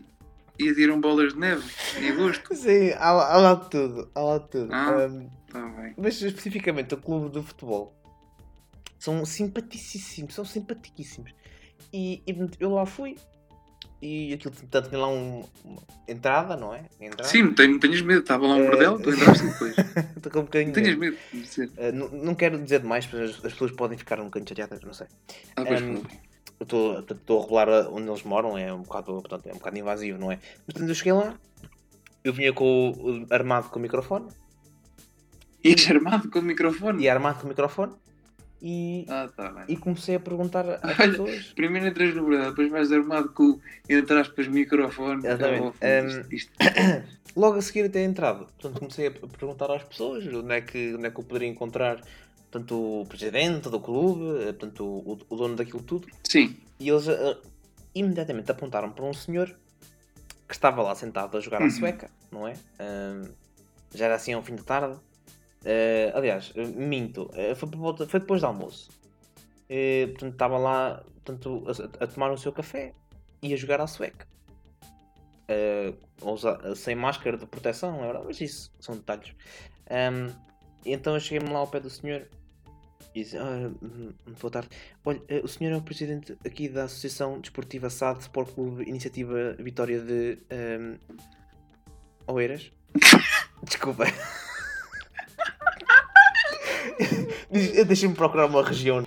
e 0.59 0.69
adiram 0.69 1.01
bolas 1.01 1.33
de 1.33 1.39
neve 1.39 1.63
em 1.99 2.09
agosto. 2.11 2.53
Sim, 2.55 2.91
há, 2.97 3.11
lá- 3.11 3.33
há 3.33 3.37
lá 3.37 3.53
de 3.55 3.69
tudo. 3.69 4.11
Há 4.13 4.21
lá 4.21 4.37
de 4.37 4.47
tudo. 4.49 4.73
Ah. 4.73 5.07
Hum, 5.09 5.29
Tá 5.51 5.65
bem. 5.69 5.93
mas 5.97 6.21
especificamente 6.21 6.93
o 6.93 6.97
clube 6.97 7.29
de 7.39 7.45
futebol 7.45 7.95
são 8.99 9.23
simpaticíssimos, 9.25 10.35
são 10.35 10.43
simpaticíssimos. 10.45 11.33
E, 11.91 12.21
e, 12.27 12.49
eu 12.59 12.69
lá 12.71 12.85
fui 12.85 13.15
e 14.01 14.33
aquilo 14.33 14.53
tanto 14.69 14.89
tem 14.89 14.99
lá 14.99 15.07
um- 15.07 15.43
uma 15.65 15.81
entrada, 16.07 16.55
não 16.55 16.73
é? 16.73 16.83
Entrada. 17.01 17.23
Sim, 17.23 17.43
não 17.43 17.53
tenho- 17.53 17.71
não 17.73 17.79
tenhas 17.79 18.01
medo. 18.01 18.19
Estava 18.21 18.45
lá 18.47 18.55
um 18.55 18.63
É. 18.63 18.67
bordel, 18.69 18.99
tu 18.99 19.09
entraste 19.11 19.45
depois. 19.47 19.75
Estou 20.17 20.31
com 20.31 20.39
um 20.39 20.43
bocadinho 20.43 20.67
Não 20.67 20.73
tenhas 20.83 20.97
medo. 20.97 21.17
medo. 21.33 21.47
Uh, 21.77 21.91
não, 21.93 22.09
não 22.25 22.35
quero 22.35 22.61
dizer 22.61 22.79
demais, 22.81 23.05
porque 23.05 23.23
as, 23.25 23.31
as 23.45 23.53
pessoas 23.53 23.71
podem 23.71 23.97
ficar 23.97 24.19
um 24.19 24.25
bocadinho 24.25 24.49
chateadas, 24.49 24.81
não 24.81 24.93
sei. 24.93 25.07
Ah, 25.55 25.63
pois. 25.65 25.81
Eu 25.81 26.63
estou 26.63 26.93
portanto, 26.95 27.37
a 27.37 27.41
revelar 27.41 27.69
a- 27.69 27.89
onde 27.89 28.07
eles 28.09 28.23
moram, 28.23 28.57
é 28.57 28.73
um 28.73 28.81
bocado, 28.81 29.13
portanto, 29.13 29.47
é 29.47 29.51
um 29.51 29.57
bocado 29.57 29.77
invasivo, 29.77 30.17
não 30.19 30.31
é? 30.31 30.35
Mas 30.65 30.73
portanto, 30.73 30.89
eu 30.89 30.95
cheguei 30.95 31.13
lá, 31.13 31.35
eu 32.23 32.33
vinha 32.33 32.51
com 32.53 33.25
armado 33.29 33.69
com 33.69 33.77
o 33.79 33.81
microfone, 33.81 34.27
E 35.63 35.75
armado 35.89 36.29
com 36.29 36.39
o 36.39 36.41
microfone? 36.41 37.03
e 37.03 37.09
armado 37.09 37.39
com 37.39 37.45
o 37.45 37.49
microfone, 37.49 37.93
e, 38.61 39.05
Ah, 39.09 39.29
tá 39.35 39.65
e 39.67 39.75
comecei 39.77 40.15
a 40.15 40.19
perguntar 40.19 40.65
às 40.67 40.83
Olha, 40.99 41.09
pessoas. 41.11 41.45
Primeiro 41.55 41.87
entras 41.87 42.13
no 42.15 42.23
bordel, 42.23 42.49
depois 42.49 42.69
vais 42.71 42.91
armado 42.91 43.29
com 43.29 43.43
o, 43.43 43.61
entre 43.89 44.19
aspas, 44.19 44.47
microfone. 44.47 45.25
Exatamente. 45.25 45.77
Ah, 45.81 45.99
Afonso, 45.99 46.33
isto- 46.33 46.33
isto- 46.33 46.51
Logo 47.35 47.57
a 47.57 47.61
seguir 47.61 47.85
a 47.85 47.89
ter 47.89 47.99
entrado, 48.03 48.45
portanto, 48.45 48.79
comecei 48.79 49.07
a 49.07 49.11
perguntar 49.11 49.69
às 49.71 49.83
pessoas 49.83 50.25
onde 50.25 50.53
é 50.53 50.61
que, 50.61 50.95
onde 50.95 51.05
é 51.05 51.11
que 51.11 51.19
eu 51.19 51.23
poderia 51.23 51.47
encontrar 51.47 52.01
portanto, 52.49 53.01
o 53.01 53.05
presidente 53.05 53.69
do 53.69 53.79
clube, 53.79 54.41
eh, 54.41 54.45
portanto, 54.53 54.83
o, 54.83 55.19
o 55.29 55.35
dono 55.35 55.55
daquilo 55.55 55.83
tudo. 55.83 56.07
Sim. 56.23 56.57
E 56.79 56.89
eles 56.89 57.07
ah, 57.09 57.37
imediatamente 57.93 58.49
apontaram 58.51 58.89
para 58.89 59.05
um 59.05 59.13
senhor 59.13 59.53
que 60.47 60.53
estava 60.53 60.81
lá 60.81 60.95
sentado 60.95 61.37
a 61.37 61.41
jogar 61.41 61.61
à 61.61 61.65
Uhum. 61.65 61.69
sueca, 61.69 62.09
não 62.31 62.47
é? 62.47 62.53
Ahm, 62.79 63.29
já 63.93 64.05
era 64.05 64.15
assim 64.15 64.33
ao 64.33 64.41
fim 64.41 64.55
de 64.55 64.63
tarde. 64.63 64.97
Ah, 65.67 66.17
aliás, 66.17 66.53
eh, 66.55 66.65
minto, 66.65 67.29
eh, 67.33 67.53
foi, 67.53 67.69
volta- 67.69 68.07
foi 68.07 68.21
depois 68.21 68.39
do 68.39 68.47
almoço. 68.47 68.89
Eh, 69.69 70.07
portanto, 70.07 70.31
estava 70.33 70.57
lá 70.57 71.03
portanto, 71.25 71.65
a, 71.99 72.03
a 72.05 72.07
tomar 72.07 72.31
o 72.31 72.37
seu 72.37 72.53
café 72.53 72.93
e 73.41 73.53
a 73.53 73.57
jogar 73.57 73.81
à 73.81 73.87
sueca. 73.87 74.25
Sem 76.75 76.95
máscara 76.95 77.37
de 77.37 77.45
proteção, 77.45 78.03
é? 78.03 78.13
Mas 78.23 78.39
isso 78.39 78.71
são 78.79 78.95
detalhes. 78.95 79.33
Ahm, 79.89 80.31
então 80.85 81.13
eu 81.13 81.19
cheguei-me 81.19 81.51
lá 81.53 81.59
ao 81.59 81.67
pé 81.67 81.79
do 81.79 81.89
senhor 81.89 82.27
e 83.13 83.23
disse: 83.23 83.37
ah, 83.37 83.71
hum, 83.81 84.13
Boa 84.39 84.51
tarde. 84.51 84.69
Olha, 85.05 85.21
o 85.43 85.47
senhor 85.47 85.73
é 85.73 85.77
o 85.77 85.81
presidente 85.81 86.37
aqui 86.45 86.67
da 86.69 86.83
Associação 86.85 87.39
Desportiva 87.39 87.89
SAD 87.89 88.21
Sport 88.21 88.53
Clube 88.53 88.83
Iniciativa 88.89 89.53
Vitória 89.59 89.99
de 90.01 90.37
ehm, 90.49 90.97
Oeiras? 92.27 92.71
Desculpa. 93.63 94.05
Deixa-me 97.49 98.13
procurar 98.13 98.45
uma 98.45 98.63
região. 98.63 99.05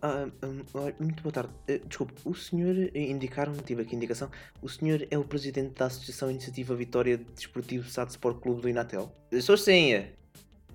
Ah, 0.00 0.28
hum, 0.44 0.62
olha, 0.74 0.94
muito 1.00 1.22
boa 1.22 1.32
tarde. 1.32 1.50
Eh, 1.66 1.80
desculpe, 1.84 2.14
o 2.24 2.34
senhor 2.34 2.74
indicaram-me, 2.94 3.58
tive 3.62 3.82
aqui 3.82 3.96
indicação, 3.96 4.30
o 4.62 4.68
senhor 4.68 5.06
é 5.10 5.18
o 5.18 5.24
presidente 5.24 5.74
da 5.74 5.86
Associação 5.86 6.30
Iniciativa 6.30 6.74
Vitória 6.74 7.18
Desportivo 7.34 7.88
SAD 7.88 8.12
Sport 8.12 8.40
Clube 8.40 8.62
do 8.62 8.68
Inatel? 8.68 9.12
Sou 9.40 9.56
sim. 9.56 9.94
eh. 9.94 10.12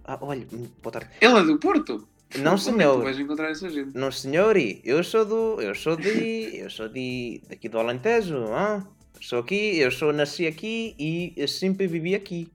Ah, 0.04 0.18
olha, 0.22 0.46
hum, 0.52 0.68
boa 0.82 0.92
tarde. 0.92 1.10
Ele 1.22 1.38
é 1.40 1.44
do 1.44 1.58
Porto? 1.58 2.06
Não, 2.40 2.56
é 2.56 2.58
senhor. 2.58 2.98
Tu 2.98 3.04
vais 3.04 3.20
encontrar 3.20 3.50
essa 3.50 3.70
gente. 3.70 3.96
Não, 3.96 4.12
senhor, 4.12 4.56
eu 4.58 5.04
sou 5.04 5.24
do. 5.26 5.62
Eu 5.62 5.74
sou 5.74 5.96
de. 5.96 6.58
Eu 6.58 6.70
sou 6.70 6.90
de. 6.90 7.42
daqui 7.48 7.70
do 7.70 7.80
Alentejo, 7.80 8.44
ah? 8.52 8.86
Sou 9.22 9.40
aqui, 9.40 9.78
eu 9.80 9.90
sou 9.90 10.12
nasci 10.12 10.46
aqui 10.46 10.96
e 11.00 11.32
eu 11.38 11.48
sempre 11.48 11.88
vivi 11.88 12.14
aqui. 12.14 12.52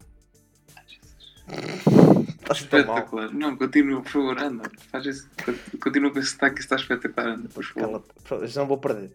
Estás. 2.53 2.61
Espetacular. 2.63 3.33
Não, 3.33 3.57
continua, 3.57 4.01
por 4.01 4.11
favor, 4.11 4.39
anda. 4.39 4.71
Faz 4.91 5.07
esse, 5.07 5.29
continua 5.79 6.11
com 6.11 6.19
esse 6.19 6.31
sotaque, 6.31 6.61
está 6.61 6.77
espetacular, 6.77 7.35
anda, 7.35 7.49
por 7.49 7.65
favor. 7.65 8.03
Cala-te, 8.25 8.47
já 8.49 8.61
não 8.63 8.69
vou 8.69 8.79
perder. 8.79 9.11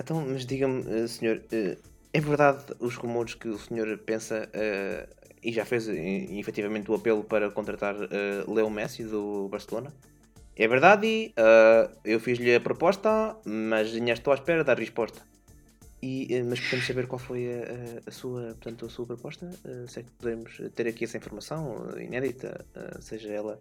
Então, 0.00 0.24
mas 0.28 0.46
diga-me, 0.46 0.84
eh, 0.88 1.06
senhor, 1.06 1.42
eh, 1.52 1.76
é 2.12 2.20
verdade 2.20 2.64
os 2.80 2.96
rumores 2.96 3.34
que 3.34 3.48
o 3.48 3.58
senhor 3.58 3.98
pensa 3.98 4.48
eh, 4.52 5.08
e 5.42 5.52
já 5.52 5.64
fez 5.64 5.88
efetivamente 5.88 6.90
o 6.90 6.94
apelo 6.94 7.24
para 7.24 7.50
contratar 7.50 7.96
Leo 8.46 8.70
Messi 8.70 9.02
do 9.02 9.48
Barcelona? 9.48 9.92
É 10.54 10.68
verdade, 10.68 11.34
eu 12.04 12.20
fiz-lhe 12.20 12.54
a 12.54 12.60
proposta, 12.60 13.36
mas 13.44 13.92
ainda 13.92 14.12
estou 14.12 14.32
à 14.32 14.36
espera 14.36 14.62
da 14.62 14.72
resposta. 14.72 15.20
E, 16.02 16.26
eh, 16.34 16.42
mas 16.42 16.58
podemos 16.60 16.86
saber 16.86 17.06
qual 17.06 17.18
foi 17.18 17.46
a, 17.48 18.08
a- 18.08 18.10
sua, 18.10 18.42
portanto, 18.60 18.86
a 18.86 18.88
sua 18.88 19.06
proposta? 19.06 19.48
Eh, 19.64 19.84
se 19.86 20.00
é 20.00 20.02
que 20.02 20.10
podemos 20.18 20.60
ter 20.74 20.88
aqui 20.88 21.04
essa 21.04 21.16
informação 21.16 21.76
eh, 21.96 22.02
inédita, 22.04 22.64
seja 23.00 23.28
ela 23.30 23.58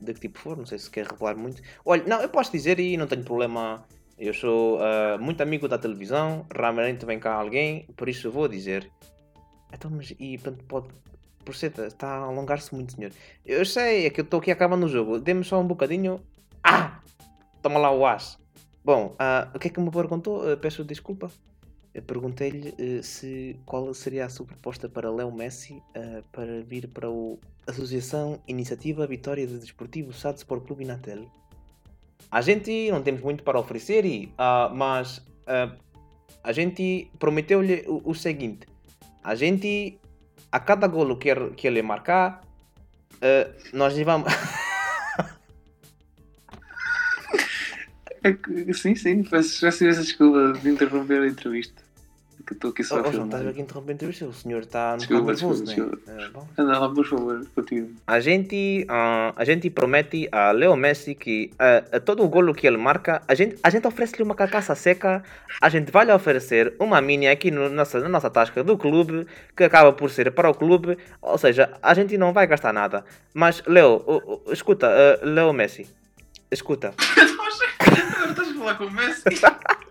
de 0.00 0.12
que 0.12 0.20
tipo 0.20 0.38
for, 0.38 0.56
não 0.56 0.66
sei 0.66 0.78
se 0.78 0.90
quer 0.90 1.06
revelar 1.06 1.36
muito. 1.36 1.62
Olha, 1.84 2.04
não, 2.06 2.20
eu 2.20 2.28
posso 2.28 2.52
dizer 2.52 2.78
e 2.78 2.96
não 2.96 3.06
tenho 3.06 3.24
problema. 3.24 3.84
Eu 4.18 4.34
sou 4.34 4.78
ah, 4.82 5.16
muito 5.18 5.40
amigo 5.42 5.66
da 5.68 5.78
televisão, 5.78 6.44
raramente 6.54 7.06
vem 7.06 7.18
cá 7.20 7.32
alguém, 7.34 7.86
por 7.96 8.08
isso 8.08 8.26
eu 8.26 8.32
vou 8.32 8.48
dizer. 8.48 8.90
Então, 9.72 9.90
mas 9.90 10.12
e 10.18 10.36
portanto 10.38 10.64
pode. 10.64 10.88
Proceda, 11.44 11.86
está 11.86 12.08
a 12.08 12.24
alongar-se 12.24 12.74
muito, 12.74 12.92
senhor. 12.92 13.10
Eu 13.46 13.64
sei, 13.64 14.04
é 14.06 14.10
que 14.10 14.20
eu 14.20 14.24
estou 14.24 14.38
aqui 14.40 14.50
acabando 14.50 14.84
o 14.84 14.88
jogo. 14.88 15.18
Dê-me 15.18 15.42
só 15.42 15.58
um 15.58 15.66
bocadinho. 15.66 16.20
Ah! 16.62 17.00
Toma 17.62 17.78
lá 17.78 17.90
o 17.90 18.04
as. 18.04 18.38
Bom, 18.84 19.14
ah, 19.18 19.48
o 19.54 19.58
que 19.58 19.68
é 19.68 19.70
que 19.70 19.80
me 19.80 19.90
perguntou? 19.90 20.42
Peço 20.58 20.84
desculpa. 20.84 21.30
Perguntei-lhe 22.00 22.74
eh, 22.78 23.02
se 23.02 23.58
qual 23.64 23.92
seria 23.94 24.26
a 24.26 24.28
sua 24.28 24.46
proposta 24.46 24.88
para 24.88 25.10
Léo 25.10 25.32
Messi 25.32 25.82
ah, 25.94 26.22
para 26.32 26.62
vir 26.62 26.88
para 26.88 27.10
o 27.10 27.38
Associação 27.66 28.40
Iniciativa 28.48 29.06
Vitória 29.06 29.46
de 29.46 29.58
Desportivo 29.58 30.12
SAD 30.12 30.38
Sport 30.38 30.64
Clube 30.66 30.84
Inatel. 30.84 31.30
A 32.30 32.40
gente 32.40 32.90
não 32.90 33.02
temos 33.02 33.22
muito 33.22 33.42
para 33.42 33.58
oferecer, 33.58 34.30
ah, 34.38 34.70
mas 34.74 35.22
ah, 35.46 35.74
a 36.42 36.52
gente 36.52 37.10
prometeu-lhe 37.18 37.84
o, 37.86 38.10
o 38.10 38.14
seguinte: 38.14 38.66
a 39.22 39.34
gente, 39.34 39.98
a 40.50 40.60
cada 40.60 40.86
golo 40.86 41.16
que, 41.16 41.34
que 41.56 41.66
ele 41.66 41.82
marcar, 41.82 42.42
ah, 43.22 43.50
nós 43.72 43.94
lhe 43.94 44.04
vamos. 44.04 44.32
É 48.20 48.72
sim, 48.72 48.96
sim, 48.96 49.22
peço 49.22 49.64
essa 49.64 49.92
desculpa 49.92 50.58
de 50.58 50.68
interromper 50.68 51.22
a 51.22 51.28
entrevista. 51.28 51.87
Que 52.48 52.54
estou 52.54 52.70
aqui 52.70 52.82
só 52.82 52.96
a 52.96 53.00
oh, 53.00 53.02
João, 53.02 53.12
filmar. 53.12 53.26
estás 53.28 53.46
aqui 53.46 53.60
a 53.60 53.62
interromper 53.62 53.90
a 53.90 53.94
entrevista? 53.94 54.24
O 54.24 54.32
senhor 54.32 54.62
está 54.62 54.94
um 54.94 54.96
Desculpa, 54.96 55.32
nervoso, 55.32 55.64
desculpa, 55.64 55.98
não 56.06 56.18
é? 56.18 56.24
Ah, 56.24 56.30
bom. 56.32 56.48
Anda 56.56 56.78
lá, 56.78 56.88
por 56.88 57.04
favor, 57.06 57.46
continua. 57.54 57.88
A 58.06 58.20
gente, 58.20 58.86
ah, 58.88 59.34
a 59.36 59.44
gente 59.44 59.68
promete 59.68 60.30
a 60.32 60.50
Leo 60.52 60.74
Messi 60.74 61.14
que 61.14 61.50
ah, 61.58 61.84
a 61.92 62.00
todo 62.00 62.24
o 62.24 62.28
golo 62.28 62.54
que 62.54 62.66
ele 62.66 62.78
marca, 62.78 63.20
a 63.28 63.34
gente, 63.34 63.56
a 63.62 63.68
gente 63.68 63.86
oferece-lhe 63.86 64.22
uma 64.22 64.34
carcaça 64.34 64.74
seca, 64.74 65.22
a 65.60 65.68
gente 65.68 65.92
vai 65.92 66.06
lhe 66.06 66.12
oferecer 66.12 66.72
uma 66.80 67.02
mini 67.02 67.28
aqui 67.28 67.50
no, 67.50 67.68
nossa, 67.68 68.00
na 68.00 68.08
nossa 68.08 68.30
tasca 68.30 68.64
do 68.64 68.78
clube, 68.78 69.26
que 69.54 69.64
acaba 69.64 69.92
por 69.92 70.08
ser 70.08 70.32
para 70.32 70.48
o 70.48 70.54
clube, 70.54 70.96
ou 71.20 71.36
seja, 71.36 71.70
a 71.82 71.92
gente 71.92 72.16
não 72.16 72.32
vai 72.32 72.46
gastar 72.46 72.72
nada. 72.72 73.04
Mas, 73.34 73.62
Leo, 73.66 74.02
o- 74.06 74.50
escuta, 74.54 74.88
ah, 74.88 75.20
Leo 75.22 75.52
Messi, 75.52 75.86
escuta, 76.50 76.94
Estás 78.30 78.48
a 78.48 78.54
falar 78.54 78.74
com 78.78 78.84
o 78.84 78.90
Messi? 78.90 79.22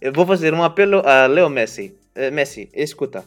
eu 0.00 0.12
vou 0.12 0.26
fazer 0.26 0.54
um 0.54 0.62
apelo 0.62 1.02
a 1.04 1.26
Leo 1.26 1.48
Messi. 1.48 1.96
Eh, 2.14 2.30
Messi, 2.30 2.68
escuta. 2.74 3.24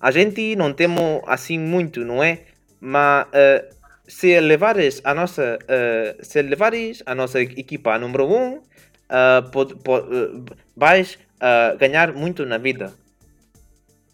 A 0.00 0.10
gente 0.10 0.56
não 0.56 0.72
temos 0.72 1.22
assim 1.26 1.58
muito, 1.58 2.04
não 2.04 2.22
é? 2.22 2.40
Mas 2.80 3.26
eh, 3.32 3.68
se 4.10 4.40
levares 4.40 5.00
a 5.04 5.14
nossa, 5.14 5.58
uh, 5.62 6.24
se 6.24 6.42
levares 6.42 7.00
a 7.06 7.14
nossa 7.14 7.40
equipa 7.40 7.96
número 7.96 8.26
1, 8.26 8.34
um, 8.34 8.54
uh, 8.56 9.50
pod, 9.52 9.76
pod, 9.76 10.04
uh, 10.12 10.44
vais 10.76 11.14
uh, 11.38 11.78
ganhar 11.78 12.12
muito 12.12 12.44
na 12.44 12.58
vida. 12.58 12.92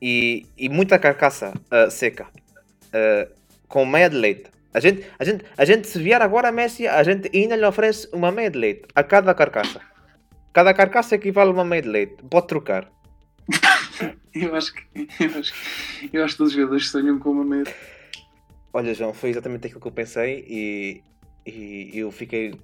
E, 0.01 0.45
e 0.59 0.69
muita 0.69 0.99
carcaça 0.99 1.55
uh, 1.73 1.91
seca. 1.91 2.27
Uh, 2.93 3.33
com 3.67 3.87
meia 3.87 4.11
de 4.11 4.17
leite. 4.17 4.51
A 4.75 4.81
gente, 4.81 5.07
a, 5.19 5.25
gente, 5.25 5.45
a 5.57 5.65
gente, 5.65 5.89
se 5.89 5.99
vier 5.99 6.21
agora 6.21 6.49
a 6.49 6.53
Messi, 6.53 6.87
a 6.87 7.03
gente 7.03 7.31
ainda 7.35 7.57
lhe 7.57 7.65
oferece 7.65 8.07
uma 8.13 8.31
meia 8.31 8.51
de 8.51 8.59
leite 8.59 8.83
a 8.95 9.03
cada 9.03 9.35
carcaça. 9.35 9.81
Cada 10.57 10.73
carcaça 10.73 11.17
equivale 11.17 11.51
a 11.51 11.53
uma 11.53 11.67
meia 11.67 11.83
de 11.83 11.89
leite. 11.91 12.17
Pode 12.31 12.47
trocar. 12.47 12.91
eu, 14.35 14.55
acho 14.55 14.73
que, 14.73 14.83
eu, 15.21 15.39
acho 15.39 15.53
eu 16.11 16.25
acho 16.25 16.33
que 16.33 16.39
todos 16.39 16.51
os 16.51 16.59
jogadores 16.59 16.89
sonham 16.89 17.19
com 17.19 17.33
uma 17.33 17.45
meia. 17.45 17.67
Olha, 18.73 18.95
João, 18.95 19.13
foi 19.13 19.29
exatamente 19.29 19.67
aquilo 19.67 19.83
que 19.83 19.87
eu 19.87 19.93
pensei 19.93 20.47
e, 20.49 21.03
e 21.45 21.99
eu 21.99 22.11
fiquei 22.11 22.59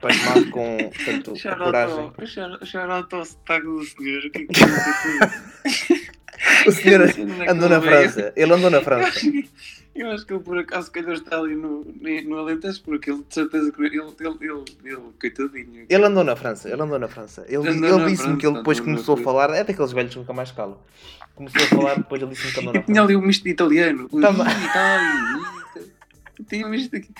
pasmado 0.00 0.48
com 0.50 0.76
tanto, 1.04 1.34
a 1.48 1.56
coragem. 1.56 2.12
Shout 2.24 3.14
ao 3.16 3.24
sotaque 3.24 3.66
do 3.66 3.84
senhor. 3.84 4.24
O 4.24 4.30
que 4.30 4.38
é 4.38 4.46
que 4.46 6.08
O 6.68 6.70
senhor 6.70 7.00
andou 7.48 7.68
na 7.68 7.82
França. 7.82 8.32
Ele 8.36 8.52
andou 8.52 8.70
na 8.70 8.80
França. 8.80 9.20
Eu 9.98 10.12
acho 10.12 10.24
que 10.24 10.32
ele 10.32 10.42
por 10.44 10.56
acaso 10.56 10.92
calhou 10.92 11.12
está 11.12 11.36
ali 11.38 11.56
no, 11.56 11.84
no 11.84 12.38
Alentejo, 12.38 12.80
porque 12.84 13.10
ele 13.10 13.24
de 13.28 13.34
certeza 13.34 13.72
que 13.72 13.82
ele, 13.82 13.98
ele, 13.98 14.14
ele, 14.20 14.64
ele, 14.84 15.02
coitadinho. 15.20 15.86
Ele 15.88 16.04
andou 16.04 16.22
na 16.22 16.36
França, 16.36 16.70
ele 16.70 16.80
andou 16.80 17.00
na 17.00 17.08
França. 17.08 17.44
Ele, 17.48 17.68
ele 17.68 18.04
disse-me 18.06 18.36
que 18.36 18.46
ele 18.46 18.58
depois 18.58 18.78
começou 18.78 19.16
a 19.16 19.18
falar, 19.18 19.50
é 19.50 19.64
daqueles 19.64 19.90
velhos 19.90 20.12
que 20.12 20.18
nunca 20.20 20.32
mais 20.32 20.52
calam. 20.52 20.78
Começou 21.34 21.60
a 21.60 21.66
falar, 21.66 21.94
depois 21.96 22.22
ele 22.22 22.30
disse-me 22.30 22.52
que 22.52 22.60
andou 22.60 22.72
na 22.74 22.80
França. 22.80 22.92
Tinha 22.92 23.02
ali 23.02 23.16
um 23.16 23.22
misto 23.22 23.42
de 23.42 23.50
italiano. 23.50 24.08
Tinha 26.48 26.64
um 26.64 26.70
misto 26.70 26.94
aqui. 26.94 27.10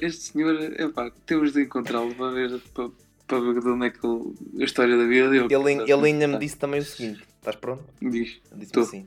Este 0.00 0.32
senhor, 0.32 0.80
epá, 0.80 1.10
temos 1.26 1.52
de 1.52 1.64
encontrá-lo 1.64 2.14
para 2.14 2.30
ver, 2.30 2.60
para, 2.72 2.88
para 3.26 3.40
ver 3.40 3.60
de 3.60 3.68
onde 3.68 3.86
é 3.86 3.90
que 3.90 4.06
ele, 4.06 4.32
a 4.60 4.64
história 4.64 4.96
da 4.96 5.04
vida 5.04 5.28
dele. 5.28 5.52
Ele, 5.52 5.92
ele 5.92 6.06
ainda 6.06 6.28
me 6.28 6.38
disse 6.38 6.56
também 6.56 6.78
o 6.78 6.84
seguinte: 6.84 7.24
estás 7.38 7.56
pronto? 7.56 7.82
Diz. 8.00 8.40
Disse-me 8.54 8.82
assim. 8.82 9.06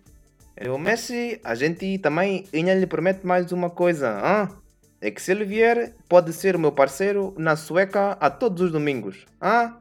O 0.67 0.77
Messi, 0.77 1.39
a 1.41 1.55
gente 1.55 1.99
também 1.99 2.45
ainda 2.53 2.73
lhe 2.73 2.85
promete 2.85 3.25
mais 3.25 3.51
uma 3.53 3.69
coisa. 3.69 4.19
Hein? 4.19 4.57
É 4.99 5.09
que 5.09 5.21
se 5.21 5.31
ele 5.31 5.45
vier, 5.45 5.93
pode 6.09 6.33
ser 6.33 6.53
o 6.57 6.59
meu 6.59 6.71
parceiro 6.73 7.33
na 7.37 7.55
sueca 7.55 8.17
a 8.19 8.29
todos 8.29 8.63
os 8.63 8.71
domingos. 8.71 9.25
Hein? 9.41 9.73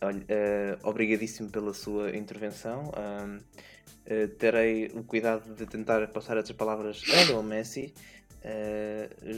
Olha, 0.00 0.18
uh, 0.20 0.88
obrigadíssimo 0.88 1.50
pela 1.50 1.74
sua 1.74 2.16
intervenção. 2.16 2.92
Uh, 2.92 3.36
uh, 3.36 4.28
terei 4.38 4.92
o 4.94 5.02
cuidado 5.02 5.52
de 5.56 5.66
tentar 5.66 6.06
passar 6.08 6.36
essas 6.36 6.54
palavras 6.54 7.02
ao 7.34 7.42
Messi. 7.42 7.92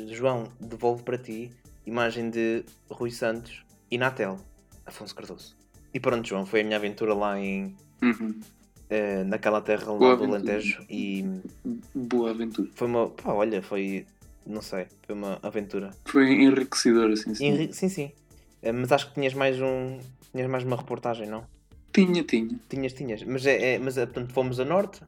João, 0.08 0.48
devolvo 0.60 1.04
para 1.04 1.16
ti 1.16 1.50
imagem 1.86 2.28
de 2.28 2.64
Rui 2.90 3.12
Santos 3.12 3.64
e 3.90 3.96
Natel, 3.96 4.36
Afonso 4.84 5.14
Cardoso. 5.14 5.56
E 5.94 6.00
pronto, 6.00 6.28
João, 6.28 6.44
foi 6.44 6.60
a 6.60 6.64
minha 6.64 6.76
aventura 6.76 7.14
lá 7.14 7.38
em, 7.38 7.76
uhum. 8.02 8.40
Uh, 8.88 9.24
naquela 9.24 9.60
terra 9.60 9.92
lá 9.92 10.14
do 10.14 10.24
Alentejo 10.24 10.84
e 10.88 11.24
boa 11.92 12.30
aventura. 12.30 12.68
Foi 12.72 12.86
uma, 12.86 13.10
pá, 13.10 13.32
olha, 13.32 13.60
foi, 13.60 14.06
não 14.46 14.62
sei, 14.62 14.86
foi 15.04 15.16
uma 15.16 15.40
aventura. 15.42 15.90
Foi 16.04 16.30
enriquecedor, 16.30 17.10
assim, 17.10 17.34
sim. 17.34 17.46
Enri 17.46 17.72
sim, 17.72 17.88
sim. 17.88 18.12
Uh, 18.62 18.72
mas 18.72 18.92
acho 18.92 19.08
que 19.08 19.14
tinhas 19.14 19.34
mais 19.34 19.60
um, 19.60 19.98
tinhas 20.30 20.48
mais 20.48 20.62
uma 20.62 20.76
reportagem, 20.76 21.26
não? 21.26 21.44
Tinha, 21.92 22.22
tinha. 22.22 22.60
Tinhas, 22.68 22.92
tinhas. 22.92 23.22
Mas 23.24 23.44
é, 23.44 23.74
é 23.74 23.78
mas 23.78 23.98
é, 23.98 24.06
portanto 24.06 24.32
fomos 24.32 24.60
a 24.60 24.64
norte, 24.64 25.00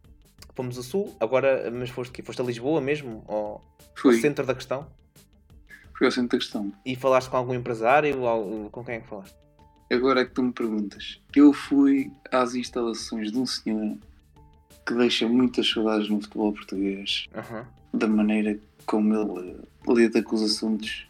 fomos 0.56 0.76
a 0.76 0.82
sul, 0.82 1.14
agora, 1.20 1.70
mas 1.70 1.88
foste 1.90 2.10
que 2.10 2.22
foste 2.22 2.42
a 2.42 2.44
Lisboa 2.44 2.80
mesmo, 2.80 3.22
ao, 3.28 3.62
ao 4.04 4.12
centro 4.14 4.44
da 4.44 4.56
questão? 4.56 4.88
Fui 5.96 6.06
ao 6.06 6.10
centro 6.10 6.36
da 6.36 6.38
questão. 6.38 6.72
E 6.84 6.96
falaste 6.96 7.28
com 7.28 7.36
algum 7.36 7.54
empresário? 7.54 8.16
Com 8.72 8.84
quem 8.84 8.96
é 8.96 9.00
que 9.00 9.06
falaste? 9.06 9.36
Agora 9.90 10.20
é 10.20 10.24
que 10.24 10.32
tu 10.32 10.42
me 10.42 10.52
perguntas. 10.52 11.20
Eu 11.34 11.52
fui 11.52 12.12
às 12.30 12.54
instalações 12.54 13.32
de 13.32 13.38
um 13.38 13.46
senhor 13.46 13.96
que 14.86 14.94
deixa 14.94 15.28
muitas 15.28 15.68
saudades 15.70 16.08
no 16.08 16.20
futebol 16.20 16.52
português, 16.52 17.26
uhum. 17.34 17.64
da 17.98 18.06
maneira 18.06 18.58
como 18.86 19.14
ele 19.14 19.56
lida 19.86 20.22
com 20.22 20.36
os 20.36 20.42
assuntos 20.42 21.06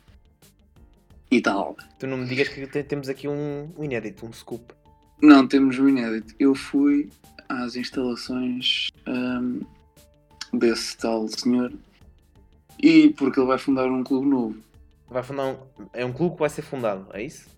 e 1.30 1.40
tal. 1.40 1.76
Tu 1.98 2.06
não 2.06 2.18
me 2.18 2.26
digas 2.26 2.48
que 2.48 2.66
temos 2.84 3.08
aqui 3.08 3.28
um, 3.28 3.70
um 3.76 3.84
inédito, 3.84 4.26
um 4.26 4.32
scoop. 4.32 4.74
Não, 5.20 5.46
temos 5.46 5.78
um 5.78 5.88
inédito. 5.88 6.34
Eu 6.38 6.54
fui 6.54 7.10
às 7.48 7.76
instalações 7.76 8.88
um, 9.06 9.60
desse 10.52 10.96
tal 10.96 11.26
senhor 11.28 11.72
e 12.80 13.10
porque 13.10 13.40
ele 13.40 13.46
vai 13.46 13.58
fundar 13.58 13.86
um 13.86 14.04
clube 14.04 14.26
novo. 14.26 14.56
Vai 15.08 15.22
fundar 15.22 15.46
um, 15.46 15.56
é 15.92 16.04
um 16.04 16.12
clube 16.12 16.34
que 16.34 16.40
vai 16.40 16.50
ser 16.50 16.62
fundado, 16.62 17.06
é 17.12 17.22
isso? 17.22 17.48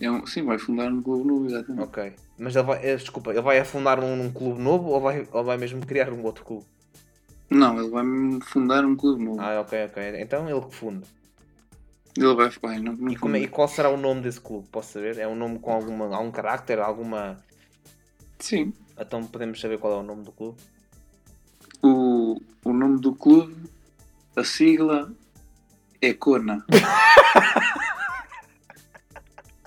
É 0.00 0.10
um, 0.10 0.26
sim, 0.26 0.42
vai 0.42 0.58
fundar 0.58 0.92
um 0.92 1.02
clube 1.02 1.26
novo, 1.26 1.46
exatamente. 1.46 1.84
Ok. 1.84 2.12
Mas 2.38 2.54
ele 2.54 2.64
vai, 2.64 2.86
eh, 2.86 2.96
desculpa, 2.96 3.30
ele 3.30 3.40
vai 3.40 3.64
fundar 3.64 3.98
um, 3.98 4.26
um, 4.26 4.32
clube 4.32 4.60
novo 4.60 4.88
ou 4.90 5.00
vai, 5.00 5.26
ou 5.32 5.44
vai 5.44 5.56
mesmo 5.56 5.84
criar 5.86 6.12
um 6.12 6.22
outro 6.22 6.44
clube? 6.44 6.66
Não, 7.48 7.78
ele 7.80 7.88
vai 7.88 8.04
fundar 8.42 8.84
um 8.84 8.94
clube 8.94 9.24
novo. 9.24 9.40
Ah, 9.40 9.60
ok, 9.60 9.86
ok. 9.86 10.20
Então 10.20 10.48
ele 10.48 10.60
que 10.60 10.74
funda. 10.74 11.06
Ele 12.16 12.34
vai. 12.34 12.50
Ai, 12.64 12.78
não, 12.78 12.94
não 12.94 13.10
e, 13.10 13.16
como, 13.16 13.36
é, 13.36 13.40
e, 13.40 13.48
qual 13.48 13.68
será 13.68 13.88
o 13.88 13.96
nome 13.96 14.22
desse 14.22 14.40
clube? 14.40 14.68
Posso 14.70 14.92
saber? 14.92 15.18
É 15.18 15.26
um 15.26 15.36
nome 15.36 15.58
com 15.58 15.72
alguma, 15.72 16.14
algum 16.14 16.30
carácter? 16.30 16.78
Alguma. 16.78 17.38
Sim. 18.38 18.72
Então 18.98 19.24
podemos 19.24 19.60
saber 19.60 19.78
qual 19.78 19.94
é 19.94 19.96
o 19.96 20.02
nome 20.02 20.24
do 20.24 20.32
clube? 20.32 20.58
O, 21.82 22.40
o 22.64 22.72
nome 22.72 23.00
do 23.00 23.14
clube, 23.14 23.54
a 24.34 24.44
sigla 24.44 25.12
é 26.02 26.12
CONA. 26.12 26.64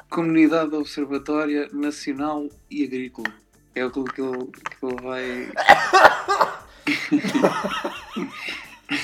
Comunidade 0.10 0.76
Observatória 0.76 1.70
Nacional 1.72 2.50
e 2.70 2.84
Agrícola. 2.84 3.32
É 3.76 3.86
o 3.86 3.92
que 3.92 4.00
ele, 4.00 4.08
que 4.10 4.86
ele 4.86 5.02
vai. 5.02 5.52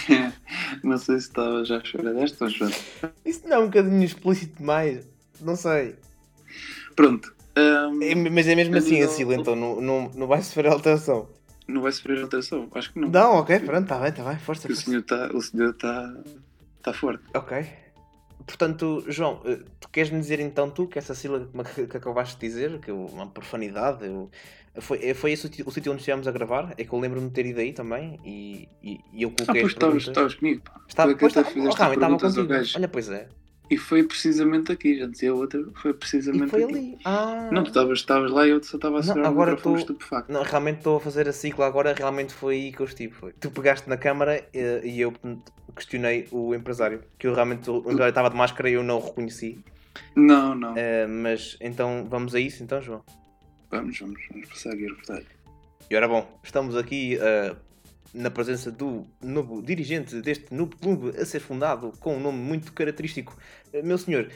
não 0.83 0.97
sei 0.97 1.19
se 1.19 1.27
estava 1.27 1.63
já 1.63 1.77
a 1.77 1.83
chorar 1.83 2.13
desta, 2.13 2.45
mas 2.45 2.57
pronto. 2.57 2.75
Isso 3.23 3.47
não 3.47 3.55
é 3.55 3.59
um 3.59 3.65
bocadinho 3.67 4.03
explícito 4.03 4.57
demais. 4.57 5.07
Não 5.39 5.55
sei. 5.55 5.95
Pronto. 6.95 7.33
Um, 7.57 8.01
é, 8.01 8.15
mas 8.15 8.47
é 8.47 8.55
mesmo 8.55 8.75
assim, 8.75 9.01
assim, 9.01 9.31
então 9.33 9.55
não, 9.55 9.79
não, 9.79 10.11
não 10.13 10.27
vai 10.27 10.41
sofrer 10.41 10.67
alteração. 10.67 11.29
Não 11.67 11.81
vai 11.81 11.91
sofrer 11.91 12.21
alteração? 12.21 12.67
Acho 12.73 12.91
que 12.91 12.99
não. 12.99 13.09
Não, 13.09 13.35
ok, 13.35 13.59
pronto, 13.59 13.83
está 13.83 13.99
bem, 13.99 14.09
está 14.09 14.23
bem, 14.23 14.37
força. 14.39 14.71
O 14.71 14.75
senhor 14.75 15.01
está 15.01 15.29
tá, 15.73 16.13
tá 16.81 16.93
forte. 16.93 17.23
Ok. 17.33 17.84
Portanto, 18.45 19.03
João, 19.07 19.41
eh, 19.45 19.59
tu 19.79 19.89
queres 19.89 20.11
me 20.11 20.19
dizer 20.19 20.39
então 20.39 20.69
tu 20.69 20.87
que 20.87 20.99
essa 20.99 21.15
sílaba 21.15 21.63
que 21.63 21.97
acabaste 21.97 22.39
de 22.39 22.47
dizer, 22.47 22.79
que 22.79 22.91
é 22.91 22.93
uma 22.93 23.27
profanidade, 23.27 24.05
eu, 24.05 24.29
foi, 24.77 24.99
eh, 25.03 25.13
foi 25.13 25.31
esse 25.31 25.47
o, 25.47 25.71
sítio 25.71 25.91
onde 25.91 26.01
estivemos 26.01 26.27
a 26.27 26.31
gravar? 26.31 26.73
É 26.77 26.83
que 26.83 26.93
eu 26.93 26.99
lembro-me 26.99 27.27
de 27.27 27.33
ter 27.33 27.45
ido 27.45 27.59
aí 27.59 27.73
também 27.73 28.19
e, 28.23 28.67
e, 28.83 28.99
e 29.13 29.23
eu 29.23 29.31
coloquei. 29.31 29.61
Ah, 29.61 29.63
pois 29.63 29.73
estavas, 29.73 30.03
estavas 30.03 30.35
comigo. 30.35 30.61
Pá. 30.63 30.81
Estava, 30.87 31.15
pois, 31.15 31.35
estava, 31.35 31.49
oh, 31.55 31.69
estava 31.69 32.19
contigo. 32.19 32.53
Olha, 32.75 32.87
pois 32.87 33.09
é. 33.09 33.27
E 33.69 33.77
foi 33.77 34.03
precisamente 34.03 34.71
aqui, 34.71 34.99
já 34.99 35.07
dizia 35.07 35.33
outra, 35.33 35.63
foi 35.81 35.93
precisamente 35.93 36.45
e 36.45 36.49
foi 36.49 36.63
aqui. 36.63 36.73
ali. 36.73 36.97
Ah. 37.03 37.49
Não, 37.51 37.63
tu 37.63 37.93
estavas, 37.93 38.31
lá 38.31 38.45
e 38.45 38.51
eu 38.51 38.61
só 38.61 38.77
estava 38.77 38.99
a 38.99 39.03
segurar 39.03 39.27
agora 39.27 39.51
o 39.51 39.55
microfone 39.55 39.79
estupefacto. 39.79 40.31
Não, 40.31 40.43
realmente 40.43 40.77
estou 40.77 40.97
a 40.97 40.99
fazer 40.99 41.27
a 41.27 41.33
ciclo 41.33 41.63
agora, 41.63 41.93
realmente 41.93 42.33
foi 42.33 42.55
aí 42.55 42.71
que 42.71 42.81
eu 42.81 42.85
estive. 42.85 43.13
Foi. 43.13 43.33
Tu 43.33 43.49
pegaste 43.49 43.89
na 43.89 43.97
câmara 43.97 44.37
e, 44.53 44.59
eh, 44.59 44.81
e 44.83 45.01
eu 45.01 45.13
questionei 45.75 46.27
o 46.31 46.55
empresário, 46.55 47.03
que 47.19 47.27
eu 47.27 47.33
realmente 47.33 47.69
o 47.69 47.79
empresário 47.79 48.09
estava 48.09 48.29
de 48.29 48.35
máscara 48.35 48.69
e 48.69 48.73
eu 48.73 48.83
não 48.83 48.97
o 48.97 49.05
reconheci. 49.05 49.59
Não, 50.15 50.55
não. 50.55 50.73
Uh, 50.73 51.07
mas 51.07 51.57
então 51.59 52.05
vamos 52.09 52.33
a 52.33 52.39
isso 52.39 52.63
então, 52.63 52.81
João? 52.81 53.03
Vamos, 53.69 53.99
vamos, 53.99 54.21
vamos 54.29 54.67
a 54.67 54.69
reportagem. 54.69 55.27
E 55.89 55.95
ora 55.95 56.07
bom, 56.07 56.39
estamos 56.43 56.75
aqui 56.75 57.17
uh, 57.17 57.55
na 58.13 58.31
presença 58.31 58.71
do 58.71 59.05
novo 59.21 59.61
dirigente 59.61 60.21
deste 60.21 60.53
novo 60.53 60.75
clube 60.77 61.17
a 61.19 61.25
ser 61.25 61.39
fundado 61.39 61.91
com 61.99 62.17
um 62.17 62.19
nome 62.19 62.39
muito 62.39 62.71
característico. 62.73 63.37
Uh, 63.73 63.85
meu 63.85 63.97
senhor, 63.97 64.29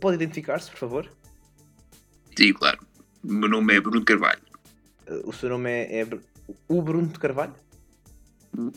pode 0.00 0.16
identificar-se, 0.16 0.70
por 0.70 0.78
favor? 0.78 1.10
Sim, 2.36 2.52
claro. 2.52 2.78
O 3.22 3.32
meu 3.32 3.48
nome 3.48 3.74
é 3.74 3.80
Bruno 3.80 4.04
Carvalho. 4.04 4.42
o 5.24 5.32
seu 5.32 5.48
nome 5.48 5.70
é, 5.70 6.00
é 6.00 6.08
o 6.68 6.82
Bruno 6.82 7.08
de 7.08 7.18
Carvalho? 7.18 7.54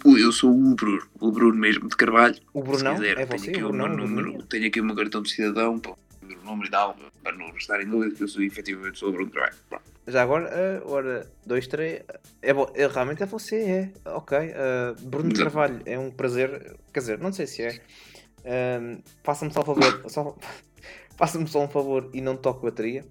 Eu 0.05 0.31
sou 0.31 0.51
o 0.51 0.75
Bruno, 0.75 1.01
o 1.19 1.31
Bruno 1.31 1.57
mesmo 1.57 1.87
de 1.87 1.95
Carvalho. 1.95 2.35
O 2.53 2.61
Bruno 2.61 2.89
é 2.89 3.25
você? 3.25 3.49
Tenho 3.51 3.57
aqui 3.57 3.63
o, 3.63 3.73
meu 3.73 3.87
número, 3.87 4.43
tenho 4.43 4.67
aqui 4.67 4.81
o 4.81 4.83
meu 4.83 4.95
cartão 4.95 5.21
de 5.21 5.29
cidadão 5.29 5.79
para 5.79 5.91
o 5.91 6.43
número 6.43 6.67
e 6.67 6.71
tal, 6.71 6.97
para 7.23 7.37
não 7.37 7.49
estar 7.55 7.81
em 7.81 7.87
dúvida 7.87 8.15
que 8.15 8.23
eu 8.23 8.27
sou 8.27 8.43
efetivamente 8.43 8.99
sou 8.99 9.09
o 9.09 9.11
Bruno 9.11 9.27
de 9.27 9.33
Carvalho. 9.33 9.83
Já 10.07 10.23
agora, 10.23 10.81
uh, 10.83 10.91
ora, 10.91 11.31
dois, 11.45 11.67
três. 11.67 12.01
É, 12.41 12.51
é, 12.51 12.87
realmente 12.87 13.21
é 13.21 13.25
você, 13.27 13.55
é. 13.55 14.09
Ok. 14.09 14.37
Uh, 14.37 15.07
Bruno 15.07 15.29
de 15.29 15.39
Carvalho, 15.39 15.81
é 15.85 15.99
um 15.99 16.09
prazer. 16.09 16.75
Quer 16.91 16.99
dizer, 16.99 17.19
não 17.19 17.31
sei 17.31 17.45
se 17.45 17.61
é. 17.61 17.81
Uh, 18.39 19.01
Faça-me 19.23 19.53
só 19.53 19.61
um 19.61 19.65
favor. 19.65 20.01
só, 20.09 20.35
Faça-me 21.15 21.47
só 21.47 21.63
um 21.63 21.69
favor 21.69 22.09
e 22.13 22.21
não 22.21 22.35
toque 22.35 22.63
bateria. 22.63 23.05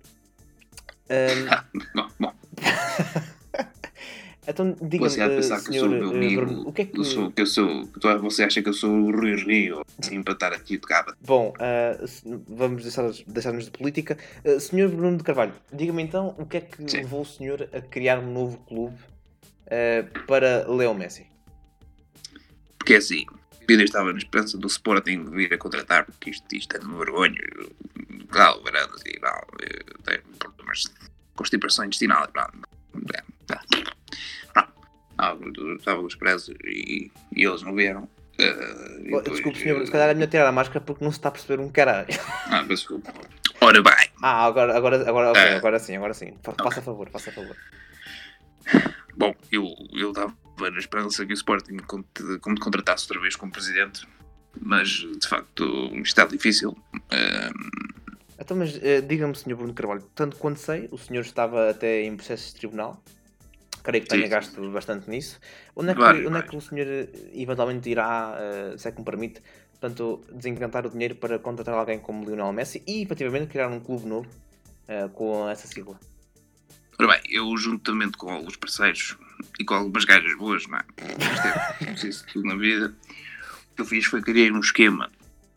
Um, 1.09 1.81
bom, 1.94 2.09
bom. 2.18 2.35
Então, 4.50 4.74
diga-me, 4.80 5.11
Você 5.11 5.20
há 5.20 5.26
de 5.28 5.34
eh, 5.34 5.37
pensar 5.37 5.62
que 5.62 5.68
eu 5.76 5.80
sou 5.80 5.88
o 5.88 5.90
meu 5.90 6.11
eh, 6.11 6.16
amigo. 6.16 6.68
O 6.68 6.72
que 6.72 6.80
é 6.82 6.84
que... 6.87 6.98
Eu 6.98 7.04
sou, 7.04 7.30
que 7.30 7.42
eu 7.42 7.46
sou, 7.46 7.87
você 8.22 8.44
acha 8.44 8.62
que 8.62 8.68
eu 8.70 8.72
sou 8.72 8.90
o 8.90 9.11
Rui 9.14 9.34
Rio, 9.37 9.82
assim, 9.98 10.22
para 10.22 10.32
estar 10.32 10.52
aqui 10.54 10.78
de 10.78 10.87
cabo? 10.87 11.12
Bom, 11.20 11.52
ah, 11.61 12.06
se- 12.06 12.22
vamos 12.48 12.82
deixar- 12.82 13.11
deixar-nos 13.26 13.66
de 13.66 13.70
política. 13.70 14.16
Ah, 14.46 14.58
senhor 14.58 14.88
Bruno 14.88 15.18
de 15.18 15.22
Carvalho, 15.22 15.52
diga-me 15.70 16.02
então 16.02 16.34
o 16.38 16.46
que 16.46 16.56
é 16.56 16.61
que 16.62 16.78
Sim. 16.90 16.96
levou 16.98 17.20
o 17.20 17.26
senhor 17.26 17.68
a 17.74 17.80
criar 17.82 18.18
um 18.20 18.32
novo 18.32 18.56
clube 18.66 18.96
ah, 19.70 20.22
para 20.26 20.66
Leo 20.66 20.94
Messi? 20.94 21.26
Porque 22.78 22.94
assim, 22.94 23.26
eu 23.68 23.80
estava 23.82 24.11
na 24.12 24.18
esperança 24.18 24.56
do 24.56 24.66
Sporting 24.66 25.24
vir 25.26 25.52
a 25.52 25.58
contratar, 25.58 26.06
porque 26.06 26.30
isto, 26.30 26.56
isto 26.56 26.74
é 26.74 26.78
de 26.78 26.87
vergonha. 26.88 27.38
Assim, 28.32 29.12
não, 29.20 29.40
eu 29.61 29.98
tenho 30.04 30.22
problemas 30.38 30.78
de 30.84 30.90
constipação 31.37 31.84
intestinal. 31.84 32.26
Não, 32.34 32.42
é, 32.42 32.48
não, 35.79 35.81
estava 35.81 36.01
os 36.03 36.14
presos 36.14 36.55
e, 36.64 37.11
e 37.35 37.45
eles 37.45 37.62
não 37.62 37.75
vieram. 37.75 38.09
Oh, 38.41 39.03
depois, 39.03 39.25
Desculpe, 39.25 39.59
senhor, 39.59 39.85
se 39.85 39.91
calhar 39.91 40.11
é 40.11 40.14
melhor 40.14 40.29
tirar 40.29 40.47
a 40.47 40.53
máscara 40.53 40.81
porque 40.81 41.03
não 41.05 41.11
se 41.11 41.19
está 41.19 41.29
a 41.29 41.33
perceber 41.33 41.61
um 41.62 41.71
caralho. 41.71 42.07
Ah, 42.47 42.59
mas 42.69 42.81
desculpa. 42.81 43.12
Ora 43.61 43.83
bem, 43.83 44.09
Ah, 44.23 44.45
agora, 44.45 44.77
agora, 44.77 45.09
agora, 45.09 45.31
ok, 45.31 45.43
É. 45.43 45.57
agora 45.57 45.79
sim, 45.81 45.97
agora 45.97 46.14
sim. 46.14 46.35
Fa- 46.43 46.55
Faça 46.62 46.81
favor, 46.81 47.09
faça 47.11 47.33
favor. 47.33 47.57
bom, 49.17 49.35
eu, 49.51 49.67
eu 49.93 50.11
estava 50.11 50.33
na 50.71 50.79
esperança 50.79 51.27
que 51.27 51.33
o 51.33 51.35
Sporting 51.35 51.79
con- 51.79 52.05
contratasse 52.61 53.05
outra 53.07 53.21
vez 53.21 53.35
como 53.35 53.51
presidente, 53.51 54.07
mas 54.61 54.88
de 54.88 55.27
facto 55.29 55.64
está 56.03 56.25
difícil. 56.25 56.77
Eh, 57.11 57.51
Então, 58.41 58.57
mas 58.57 58.79
eh, 58.83 59.01
diga-me, 59.01 59.35
senhor 59.35 59.57
Bruno 59.57 59.75
Carvalho, 59.75 60.03
tanto 60.14 60.37
quanto 60.37 60.61
sei, 60.61 60.88
o 60.93 60.99
senhor 60.99 61.23
estava 61.23 61.71
até 61.71 62.03
em 62.05 62.14
processo 62.17 62.53
de 62.55 62.61
tribunal. 62.61 63.03
Creio 63.88 64.05
que 64.05 64.11
Sim, 64.11 64.16
tenha 64.18 64.24
sim. 64.27 64.31
gasto 64.31 64.70
bastante 64.70 65.09
nisso. 65.09 65.40
Onde 65.74 65.92
é 65.92 65.94
que, 65.94 66.01
Vários, 66.01 66.27
onde 66.27 66.37
é 66.37 66.42
vários. 66.42 66.51
que 66.51 66.57
o 66.59 66.61
senhor 66.61 66.87
eh, 66.87 67.09
eventualmente 67.33 67.88
irá, 67.88 68.37
eh, 68.38 68.74
se 68.77 68.87
é 68.87 68.92
que 68.92 68.98
me 68.98 69.05
permite, 69.07 69.40
portanto, 69.81 70.20
desencantar 70.31 70.85
o 70.85 70.90
dinheiro 70.90 71.14
para 71.14 71.38
contratar 71.38 71.74
alguém 71.74 71.98
como 71.98 72.22
Lionel 72.22 72.53
Messi 72.53 72.83
e 72.87 73.01
efetivamente 73.01 73.46
criar 73.46 73.68
um 73.68 73.81
clube 73.81 74.05
novo 74.07 74.29
eh, 74.88 75.09
com 75.14 75.48
essa 75.48 75.66
sigla? 75.66 75.98
Ora 76.98 77.14
bem, 77.14 77.22
eu 77.31 77.57
juntamente 77.57 78.18
com 78.18 78.31
alguns 78.31 78.57
parceiros 78.57 79.16
e 79.59 79.64
com 79.64 79.72
algumas 79.72 80.05
gajas 80.05 80.37
boas, 80.37 80.66
não 80.66 80.77
é? 80.81 80.85
É 81.81 81.85
preciso 81.87 82.27
de 82.27 82.33
tudo 82.35 82.46
na 82.46 82.57
vida. 82.57 82.94
O 83.72 83.74
que 83.77 83.81
eu 83.81 83.87
fiz 83.87 84.05
foi 84.05 84.20
criar 84.20 84.53
um 84.53 84.61
esquema. 84.61 85.11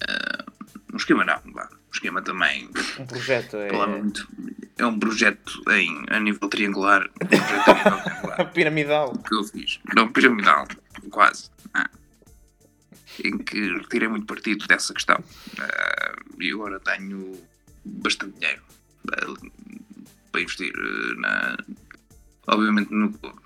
ah, 0.08 0.46
um 0.94 0.96
esquema 0.96 1.26
não, 1.26 1.42
vá. 1.52 1.68
Um 1.70 1.92
esquema 1.94 2.22
também. 2.22 2.70
Um 2.98 3.06
projeto 3.06 3.58
é. 3.58 3.88
muito. 3.88 4.26
É 4.78 4.86
um 4.86 4.98
projeto 4.98 5.62
em, 5.70 6.06
a 6.10 6.20
nível 6.20 6.50
triangular. 6.50 7.10
Um 7.22 7.28
projeto 7.28 7.70
a 7.70 7.74
nível 7.74 8.04
triangular 8.04 8.52
piramidal. 8.54 9.14
que 9.14 9.36
eu 9.36 9.44
fiz. 9.44 9.80
Não, 9.96 10.12
piramidal, 10.12 10.68
quase. 11.10 11.50
ah, 11.74 11.90
em 13.24 13.38
que 13.38 13.78
retirei 13.78 14.08
muito 14.08 14.26
partido 14.26 14.66
dessa 14.68 14.94
questão. 14.94 15.24
Ah, 15.60 16.16
e 16.40 16.52
agora 16.52 16.80
tenho 16.80 17.40
bastante 17.86 18.40
dinheiro 18.40 18.62
ah, 19.14 19.34
para 20.32 20.42
investir 20.42 20.74
ah, 20.76 21.14
na. 21.20 21.58
Obviamente 22.48 22.92
no 22.92 23.12
clube. 23.14 23.40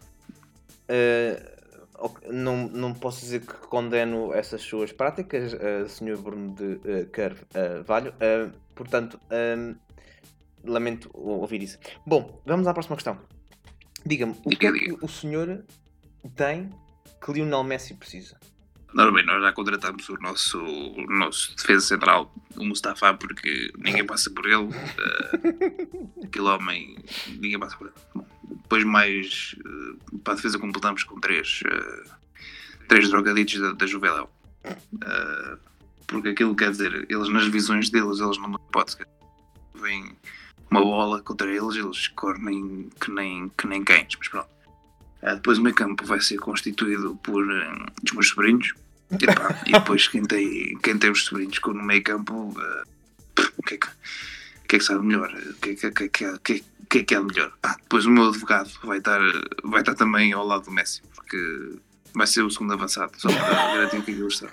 Ok, 1.98 2.30
não, 2.30 2.68
não 2.68 2.94
posso 2.94 3.22
dizer 3.22 3.42
que 3.42 3.54
condeno 3.68 4.34
essas 4.34 4.62
suas 4.62 4.92
práticas, 4.92 5.54
uh, 5.54 5.88
Sr. 5.88 6.18
Bruno 6.18 6.54
de 6.54 6.80
eh, 6.84 7.06
Carvalho. 7.06 8.14
eh, 8.20 8.50
portanto, 8.76 9.18
lamento 10.66 11.10
ou- 11.14 11.40
ouvir 11.42 11.62
isso. 11.64 11.78
Bom, 12.06 12.42
vamos 12.46 12.68
à 12.68 12.74
próxima 12.74 12.96
questão. 12.96 13.20
Diga-me, 14.06 14.36
o 14.46 14.50
que 14.50 14.68
é 14.68 14.72
Diga, 14.72 14.86
que 14.86 14.92
diga. 14.92 15.06
o 15.06 15.10
senhor 15.10 15.66
tem 16.36 16.70
que 17.24 17.32
Lionel 17.34 17.64
Messi 17.64 17.94
precisa? 17.96 18.40
Ora 18.98 19.12
bem, 19.12 19.26
nós 19.26 19.42
já 19.42 19.52
contratamos 19.52 20.08
o 20.08 20.14
nosso, 20.22 20.58
o 20.58 21.06
nosso 21.08 21.54
defesa 21.58 21.86
central, 21.86 22.34
o 22.56 22.64
Mustafa, 22.64 23.14
porque 23.16 23.72
ninguém 23.78 24.06
passa 24.06 24.30
por 24.30 24.46
ele. 24.46 24.70
eh, 24.74 26.24
aquele 26.24 26.46
homem, 26.48 26.96
ninguém 27.28 27.60
passa 27.60 27.76
por 27.76 27.88
ele. 27.88 27.96
Bom, 28.14 28.26
depois 28.62 28.84
mais 28.86 29.56
eh, 29.60 30.18
para 30.24 30.34
a 30.34 30.36
defesa 30.38 30.58
completamos 30.60 31.04
com 31.04 31.20
três, 31.20 31.62
eh, 31.66 32.04
três 32.88 33.10
drogaditos 33.10 33.60
da, 33.60 33.74
da 33.74 33.86
Juveléu. 33.86 34.30
Eh, 34.64 35.58
porque 36.08 36.30
aquilo 36.30 36.56
quer 36.56 36.72
dizer, 36.72 37.06
eles 37.10 37.28
nas 37.30 37.48
visões 37.48 37.90
deles, 37.90 38.20
eles 38.20 38.38
não 38.38 38.52
dão 38.52 38.62
hipótese. 38.70 38.98
Vem 39.74 40.16
uma 40.70 40.82
bola 40.82 41.22
contra 41.22 41.50
eles, 41.50 41.76
eles 41.76 42.08
correm 42.10 42.90
que 43.00 43.12
nem, 43.12 43.50
que 43.58 43.68
nem 43.68 43.84
cães, 43.84 44.16
mas 44.18 44.28
pronto. 44.28 44.50
Eh, 45.22 45.36
depois 45.36 45.58
o 45.58 45.62
meio 45.64 45.76
campo 45.76 46.06
vai 46.06 46.20
ser 46.22 46.38
constituído 46.38 47.16
por 47.18 47.44
eh, 47.52 47.86
os 48.04 48.12
meus 48.12 48.30
sobrinhos. 48.30 48.74
E, 49.12 49.26
pá, 49.26 49.62
e 49.66 49.72
depois 49.72 50.08
quem 50.08 50.24
tem, 50.24 50.78
quem 50.80 50.98
tem 50.98 51.12
os 51.12 51.26
sobrinhos 51.26 51.60
com 51.60 51.74
no 51.74 51.84
meio 51.84 52.04
campo, 52.04 52.54
pff, 53.36 53.52
o 53.58 53.64
que 53.64 53.76
é 53.76 53.78
que, 53.78 53.88
que 54.68 54.76
é 54.76 54.80
que 54.80 54.86
sabe 54.86 55.06
melhor? 55.06 55.32
O 55.34 55.54
que 55.56 55.70
é 55.70 55.76
que, 55.76 55.92
que, 55.92 56.10
que, 56.10 56.38
que, 56.40 56.64
que 56.90 56.98
é 57.00 57.04
que 57.04 57.16
é 57.16 57.20
melhor? 57.20 57.54
Ah, 57.64 57.76
depois 57.82 58.06
o 58.06 58.12
meu 58.12 58.30
advogado 58.30 58.70
vai 58.84 58.98
estar, 58.98 59.20
vai 59.64 59.82
estar 59.82 59.94
também 59.96 60.34
ao 60.34 60.46
lado 60.46 60.66
do 60.66 60.72
Messi, 60.72 61.02
porque 61.14 61.76
vai 62.14 62.26
ser 62.28 62.42
o 62.44 62.50
segundo 62.50 62.74
avançado, 62.74 63.12
só 63.18 63.30
para 63.30 63.74
garantir 63.76 64.02
que 64.04 64.12
aquilo 64.12 64.28
está. 64.28 64.50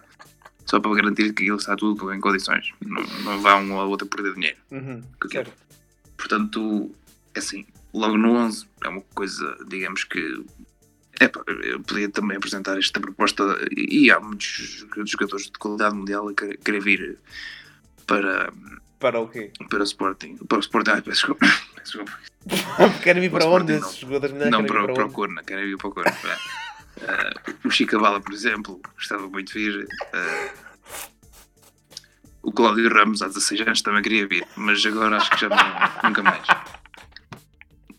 Só 0.67 0.79
para 0.81 0.95
garantir 0.95 1.33
que 1.33 1.43
aquilo 1.43 1.57
está 1.57 1.75
tudo 1.75 2.13
em 2.13 2.21
condições. 2.21 2.73
Não, 2.85 3.03
não 3.25 3.41
vá 3.41 3.57
um 3.57 3.73
ou 3.73 3.89
outro 3.89 4.07
perder 4.07 4.35
dinheiro. 4.35 4.59
Uhum, 4.71 5.03
Que 5.21 5.27
eu 5.27 5.31
quero. 5.31 5.51
certo. 5.51 5.63
Portanto, 6.23 6.89
é 7.35 7.41
assim, 7.41 7.67
logo 7.93 8.17
no 8.17 8.35
11 8.35 8.65
é 8.85 8.89
uma 8.89 9.01
coisa, 9.13 9.57
digamos 9.67 10.05
que. 10.05 10.45
É, 11.21 11.31
eu 11.65 11.81
podia 11.81 12.09
também 12.09 12.37
apresentar 12.37 12.79
esta 12.79 13.01
proposta 13.01 13.43
e 13.77 14.09
há 14.11 14.21
muitos 14.21 14.87
jogadores 15.05 15.47
de 15.47 15.53
qualidade 15.53 15.95
mundial 15.97 16.29
a 16.29 16.35
querer 16.35 16.81
vir 16.81 17.19
para, 18.07 18.53
Para 19.01 19.21
o 19.21 19.29
quê? 19.29 19.51
para 19.69 19.81
o 19.81 19.83
Sporting. 19.83 20.37
Para 20.49 20.59
o 20.59 20.61
Sporting, 20.61 20.91
ai, 20.93 21.03
peço 21.03 21.27
desculpa. 21.27 21.47
Desculpa. 21.83 22.19
Querem 23.03 23.23
vir 23.23 23.31
Para 23.31 23.41
para 23.41 23.49
onde 23.51 23.73
esses 23.73 23.97
jogadores? 23.97 24.33
Não 24.37 24.41
querem 24.51 24.63
vir 24.63 24.69
para, 24.69 24.95
para 24.95 25.07
o? 25.07 25.13
Corna, 25.13 25.43
querem 25.43 25.65
vir 25.67 25.77
para 25.77 25.89
o 25.89 25.93
Corna. 25.93 26.11
é. 26.11 27.05
Ah, 27.09 27.41
o 27.65 27.71
Chicabala, 27.71 28.21
por 28.21 28.33
exemplo, 28.33 28.81
gostava 28.95 29.29
muito 29.29 29.53
de 29.53 29.59
vir. 29.59 29.89
Ah, 30.13 30.51
o 32.43 32.53
Cláudio 32.53 32.93
Ramos, 32.93 33.23
há 33.23 33.29
16 33.29 33.61
anos, 33.63 33.83
também 33.83 34.03
queria 34.03 34.27
vir, 34.27 34.47
mas 34.57 34.85
agora 34.85 35.17
acho 35.17 35.31
que 35.31 35.41
já 35.41 35.49
não, 35.49 36.09
nunca 36.09 36.23
mais. 36.23 36.47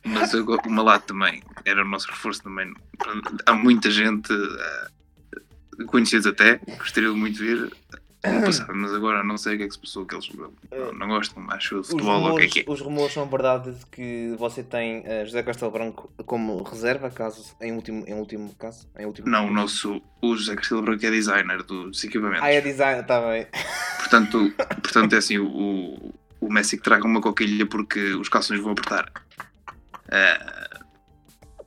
Mas 0.06 0.36
agora, 0.36 0.62
o 0.67 0.71
Malato 0.71 1.08
também 1.08 1.41
era 1.65 1.82
o 1.82 1.88
nosso 1.88 2.10
reforço 2.10 2.43
também. 2.43 2.73
Há 3.45 3.53
muita 3.53 3.89
gente, 3.89 4.34
ah, 4.34 4.88
conhecidos 5.88 6.27
até, 6.27 6.60
gostaria 6.77 7.12
muito 7.12 7.38
de 7.38 7.45
vir 7.45 7.71
no 8.32 8.41
passado, 8.45 8.73
mas 8.73 8.93
agora 8.93 9.23
não 9.23 9.38
sei 9.38 9.56
o 9.56 9.58
que 9.58 9.63
é 9.63 9.67
que 9.67 9.73
se 9.73 9.79
passou, 9.79 10.06
que 10.06 10.15
eles 10.15 10.29
não, 10.34 10.93
não 10.93 11.08
gostam, 11.08 11.45
acho, 11.49 11.79
Os 11.79 11.89
futebol 11.89 12.21
ou 12.21 12.34
o 12.34 12.36
que 12.38 12.43
é 12.43 12.45
rumores, 12.45 12.53
que 12.53 12.60
é. 12.60 12.63
os 12.67 12.82
rumores 12.82 13.13
são 13.13 13.25
verdade 13.27 13.71
de 13.73 13.86
que 13.88 14.36
você 14.38 14.63
tem 14.63 15.03
eh, 15.06 15.25
José 15.25 15.43
Castelo 15.43 15.71
Branco 15.71 16.12
como 16.25 16.63
reserva, 16.63 17.10
caso 17.10 17.56
em 17.60 17.73
último, 17.73 18.06
em 18.08 18.13
último 18.13 18.53
caso? 18.56 18.88
Em 18.97 19.06
último 19.06 19.27
Não, 19.27 19.47
o 19.47 19.51
nosso, 19.51 20.01
o 20.21 20.36
José 20.36 20.56
Castelo 20.56 20.82
Branco 20.82 21.06
é 21.06 21.12
designer 21.12 21.63
dos 21.63 22.01
equipamentos. 22.03 22.43
Ah, 22.43 22.51
é 22.51 22.62
design, 22.62 23.01
está 23.01 23.19
bem. 23.21 23.47
Portanto, 24.13 24.54
portanto 24.82 25.13
é 25.13 25.17
assim, 25.17 25.39
o, 25.39 26.13
o 26.39 26.54
Messi 26.54 26.78
que 26.78 26.84
traga 26.84 27.04
uma 27.06 27.19
coquilha 27.19 27.65
porque 27.65 28.13
os 28.13 28.30
calções 28.30 28.62
vão 28.62 28.73
apertar. 28.73 29.12
Ah, 30.08 30.80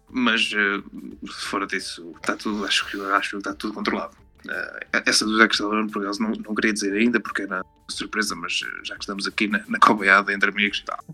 mas 0.09 0.43
se 0.51 1.45
fora 1.47 1.67
disso, 1.67 2.13
está 2.17 2.37
tudo, 2.37 2.65
acho, 2.65 2.89
que- 2.89 3.01
acho 3.01 3.31
que 3.31 3.37
está 3.39 3.53
tudo 3.53 3.75
controlado. 3.75 4.17
Ah, 4.49 5.03
essa 5.05 5.25
do 5.25 5.37
Zé 5.37 5.49
Cristóvão, 5.49 5.89
por 5.89 6.03
acaso, 6.03 6.23
não, 6.23 6.31
não 6.31 6.55
queria 6.55 6.73
dizer 6.73 6.93
ainda 6.93 7.19
porque 7.19 7.43
era 7.43 7.65
surpresa, 7.91 8.37
mas 8.37 8.61
já 8.85 8.95
que 8.95 9.03
estamos 9.03 9.27
aqui 9.27 9.49
na, 9.49 9.65
na 9.67 9.79
cobeada 9.81 10.33
entre 10.33 10.51
amigos 10.51 10.79
e 10.79 10.85
tal. 10.85 11.05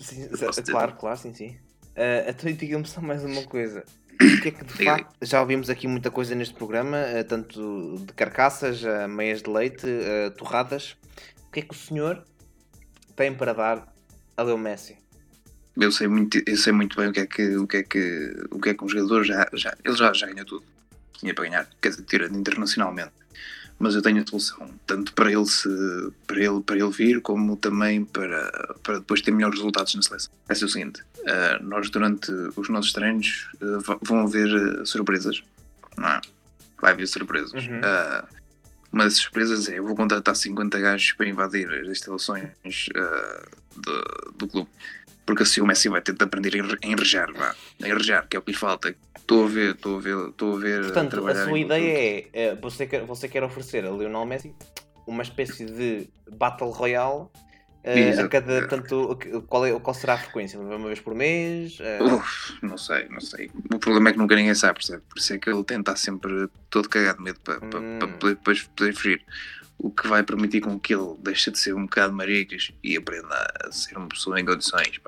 Sim, 0.00 0.28
claro, 0.72 0.94
claro, 0.94 1.16
sim, 1.18 1.32
sim. 1.32 1.56
Eh, 1.94 2.26
então 2.30 2.52
diga-me 2.52 2.86
só 2.86 3.00
mais 3.00 3.24
uma 3.24 3.44
coisa. 3.44 3.84
Que 4.42 4.48
é 4.48 4.50
que 4.50 4.64
de 4.64 4.84
facto 4.84 5.16
já 5.22 5.40
ouvimos 5.40 5.70
aqui 5.70 5.88
muita 5.88 6.10
coisa 6.10 6.34
neste 6.34 6.54
programa, 6.54 6.98
eh, 6.98 7.22
tanto 7.22 8.04
de 8.06 8.12
carcaças, 8.12 8.84
a 8.84 9.08
meias 9.08 9.42
de 9.42 9.48
leite, 9.48 9.86
a 9.86 10.30
torradas. 10.30 10.96
O 11.48 11.50
que 11.50 11.60
é 11.60 11.62
que 11.62 11.72
o 11.72 11.76
senhor 11.76 12.22
tem 13.16 13.34
para 13.34 13.54
dar 13.54 13.94
a 14.36 14.42
Leo 14.42 14.58
Messi? 14.58 14.98
Eu 15.76 15.90
sei 15.90 16.06
muito, 16.06 16.42
eu 16.46 16.56
sei 16.56 16.72
muito 16.72 16.96
bem 16.96 17.08
o 17.08 17.12
que 17.12 17.20
é 17.20 17.26
que, 17.26 17.56
o 17.56 17.66
que, 17.66 17.76
é 17.78 17.82
que, 17.82 18.36
o 18.50 18.60
que, 18.60 18.68
é 18.68 18.74
que 18.74 18.84
um 18.84 18.88
jogador 18.88 19.24
já, 19.24 19.48
já, 19.54 19.74
ele 19.82 19.96
já, 19.96 20.12
já 20.12 20.26
ganhou 20.26 20.44
tudo. 20.44 20.64
Tinha 21.18 21.34
para 21.34 21.44
ganhar, 21.44 21.68
quer 21.80 21.88
dizer, 21.88 22.02
tirando 22.02 22.38
internacionalmente. 22.38 23.12
Mas 23.78 23.94
eu 23.94 24.02
tenho 24.02 24.22
a 24.22 24.26
solução, 24.26 24.68
tanto 24.86 25.14
para 25.14 25.32
ele, 25.32 25.46
se, 25.46 25.68
para 26.26 26.38
ele, 26.38 26.60
para 26.60 26.76
ele 26.76 26.90
vir, 26.90 27.22
como 27.22 27.56
também 27.56 28.04
para, 28.04 28.76
para 28.82 28.98
depois 28.98 29.22
ter 29.22 29.30
melhores 29.30 29.58
resultados 29.58 29.94
na 29.94 30.02
seleção. 30.02 30.30
É 30.46 30.52
o 30.52 30.68
seguinte, 30.68 31.02
eh, 31.26 31.58
nós 31.62 31.90
durante 31.90 32.30
os 32.56 32.68
nossos 32.68 32.92
treinos 32.92 33.48
eh, 33.60 33.96
vão 34.02 34.20
haver 34.20 34.48
eh, 34.48 34.84
surpresas, 34.84 35.42
não 35.96 36.08
é? 36.08 36.20
Vai 36.80 36.92
haver 36.92 37.06
surpresas. 37.06 37.52
Uhum. 37.52 37.80
Uma 38.92 39.04
das 39.04 39.14
surpresas 39.16 39.68
é, 39.68 39.78
eu 39.78 39.84
vou 39.86 39.94
contratar 39.94 40.34
50 40.34 40.78
gajos 40.80 41.12
para 41.12 41.28
invadir 41.28 41.70
as 41.72 41.88
instalações 41.88 42.48
do, 43.76 44.32
do 44.36 44.48
clube. 44.48 44.68
Porque 45.26 45.44
assim 45.44 45.60
o 45.60 45.66
Messi 45.66 45.88
vai 45.88 46.00
ter 46.00 46.12
de 46.14 46.24
aprender 46.24 46.54
a 46.54 46.58
enre- 46.58 46.78
a 46.82 46.86
enrejar, 46.86 47.32
vá. 47.32 47.54
A 47.82 47.86
enrejar, 47.88 48.26
que 48.28 48.36
é 48.36 48.40
o 48.40 48.42
que 48.42 48.50
lhe 48.50 48.56
falta. 48.56 48.92
Estou 49.16 49.44
a 49.44 49.48
ver, 49.48 49.74
estou 49.76 49.98
a 49.98 50.00
ver, 50.00 50.28
estou 50.30 50.56
a 50.56 50.58
ver. 50.58 50.80
Portanto, 50.86 51.06
a 51.06 51.10
trabalhar 51.10 51.44
sua 51.44 51.58
ideia 51.58 51.98
é, 51.98 52.28
é, 52.32 52.54
você, 52.56 52.84
quer, 52.86 53.04
você 53.04 53.28
quer 53.28 53.44
oferecer 53.44 53.84
a 53.84 53.90
Lionel 53.90 54.26
Messi 54.26 54.52
uma 55.06 55.22
espécie 55.22 55.66
de 55.66 56.08
Battle 56.32 56.70
Royale 56.70 57.26
eh, 57.84 58.20
a 58.20 58.28
cada 58.28 58.66
tanto. 58.68 59.16
Qual, 59.48 59.66
é, 59.66 59.78
qual 59.80 59.94
será 59.94 60.14
a 60.14 60.18
frequência? 60.18 60.58
Uma 60.60 60.86
vez 60.86 61.00
por 61.00 61.14
mês? 61.14 61.78
Eh, 61.80 62.02
Uf, 62.02 62.58
não 62.62 62.76
sei, 62.76 63.08
não 63.08 63.20
sei. 63.20 63.50
O 63.72 63.78
problema 63.78 64.10
é 64.10 64.12
que 64.12 64.18
nunca 64.18 64.34
ninguém 64.36 64.54
sabe, 64.54 64.74
percebe? 64.74 65.02
Por 65.08 65.18
isso 65.18 65.32
é 65.32 65.38
que 65.38 65.48
ele 65.50 65.64
tenta 65.64 65.94
sempre 65.96 66.48
todo 66.68 66.88
cagado 66.88 67.18
de 67.18 67.24
medo 67.24 67.40
para, 67.40 67.56
Hum. 67.64 67.98
para 67.98 68.08
poder 68.08 68.34
depois 68.34 68.62
poder 68.62 68.94
fugir. 68.94 69.24
O 69.78 69.90
que 69.90 70.06
vai 70.08 70.22
permitir 70.22 70.60
com 70.60 70.78
que 70.78 70.94
ele 70.94 71.14
deixe 71.20 71.50
de 71.50 71.58
ser 71.58 71.74
um 71.74 71.84
bocado 71.84 72.12
maricas 72.12 72.70
e 72.84 72.96
aprenda 72.98 73.34
a 73.64 73.72
ser 73.72 73.96
uma 73.96 74.08
pessoa 74.08 74.38
em 74.38 74.44
condições. 74.44 75.00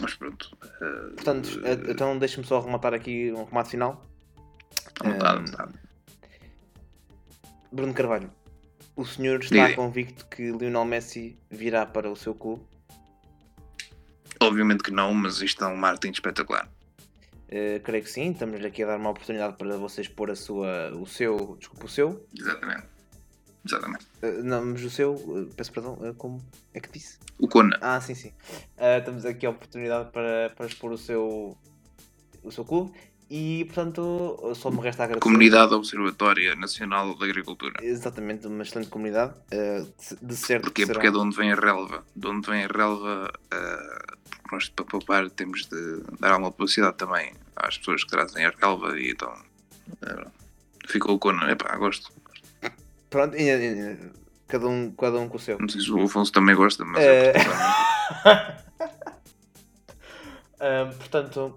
mas 0.00 0.14
pronto. 0.14 0.56
ah, 0.62 1.10
Portanto, 1.14 1.60
então 1.88 2.18
deixa-me 2.18 2.46
só 2.46 2.58
arrematar 2.58 2.94
aqui 2.94 3.32
um 3.32 3.44
remate 3.44 3.70
final. 3.70 4.06
vontade, 5.02 5.38
Ahm, 5.38 5.44
vontade. 5.46 5.72
Bruno 7.72 7.94
Carvalho, 7.94 8.30
o 8.96 9.04
senhor 9.04 9.40
está 9.42 9.66
Diga. 9.68 9.74
convicto 9.76 10.26
que 10.26 10.50
Lionel 10.50 10.84
Messi 10.84 11.38
virá 11.50 11.86
para 11.86 12.10
o 12.10 12.16
seu 12.16 12.34
clube? 12.34 12.62
Obviamente 14.40 14.82
que 14.82 14.90
não, 14.90 15.14
mas 15.14 15.40
isto 15.40 15.62
é 15.64 15.66
um 15.68 15.76
marketing 15.76 16.12
espetacular. 16.12 16.68
Eh, 17.48 17.80
creio 17.84 18.02
que 18.02 18.10
sim, 18.10 18.30
estamos 18.32 18.64
aqui 18.64 18.82
a 18.82 18.86
dar 18.86 18.96
uma 18.98 19.10
oportunidade 19.10 19.56
para 19.56 19.76
vocês 19.76 20.08
pôr 20.08 20.30
a 20.30 20.36
sua, 20.36 20.90
o 20.96 21.06
seu, 21.06 21.56
desculpa, 21.58 21.84
o 21.86 21.88
seu, 21.88 22.26
Exatamente. 22.36 22.86
Exatamente. 23.64 24.06
eh, 24.22 24.42
não, 24.42 24.64
mas 24.66 24.82
o 24.82 24.90
seu, 24.90 25.14
eh, 25.14 25.52
peço 25.54 25.70
perdão, 25.72 25.96
como 26.16 26.42
é 26.74 26.80
que 26.80 26.90
disse? 26.90 27.18
O 27.38 27.46
Kona. 27.46 27.78
Ah, 27.80 28.00
sim, 28.00 28.14
sim. 28.14 28.32
Ah, 28.76 29.00
temos 29.04 29.24
aqui 29.24 29.46
a 29.46 29.50
oportunidade 29.50 30.10
para, 30.10 30.50
para 30.56 30.66
expor 30.66 30.92
o 30.92 30.98
seu, 30.98 31.56
o 32.42 32.50
seu 32.50 32.64
clube 32.64 32.92
e, 33.34 33.64
portanto, 33.64 34.52
só 34.54 34.70
me 34.70 34.80
resta 34.82 35.04
agradecer. 35.04 35.22
Comunidade 35.22 35.72
Observatória 35.72 36.54
Nacional 36.54 37.14
da 37.16 37.24
Agricultura. 37.24 37.74
Exatamente, 37.82 38.46
uma 38.46 38.62
excelente 38.62 38.90
comunidade. 38.90 39.32
ah, 39.52 39.86
de- 40.20 40.36
certo 40.36 40.64
Porquê? 40.64 40.86
Porque 40.86 41.06
é 41.06 41.10
de 41.10 41.16
onde 41.16 41.34
vem 41.34 41.50
a 41.50 41.54
relva. 41.56 42.04
De 42.14 42.26
onde 42.26 42.46
vem 42.50 42.64
a 42.64 42.66
relva, 42.68 43.32
ah, 43.50 44.04
porque 44.30 44.54
nós 44.54 44.68
para 44.68 44.84
poupar 44.84 45.30
temos 45.30 45.64
de 45.66 46.02
dar 46.20 46.32
alguma 46.32 46.52
publicidade 46.52 46.96
também 46.98 47.32
às 47.56 47.78
pessoas 47.78 48.04
que 48.04 48.10
trazem 48.10 48.44
a 48.44 48.50
relva 48.60 48.98
e 49.00 49.12
então 49.12 49.32
ah, 50.02 50.26
ficou 50.86 51.18
Kona. 51.18 51.50
Epá, 51.50 51.74
gosto. 51.78 52.12
Pronto, 53.08 53.34
e- 53.34 53.42
e- 53.48 53.92
e- 53.92 54.10
cada, 54.46 54.66
um, 54.68 54.90
cada 54.92 55.18
um 55.18 55.26
com 55.28 55.38
o 55.38 55.40
seu. 55.40 55.58
Não 55.58 55.68
sei 55.70 55.80
se 55.80 55.90
o 55.90 56.02
Afonso 56.02 56.30
também 56.32 56.54
gosta, 56.54 56.84
mas 56.84 57.02
Eh, 57.02 57.32
particularmente- 57.32 58.62
Ah, 60.60 60.92
portanto, 60.96 61.56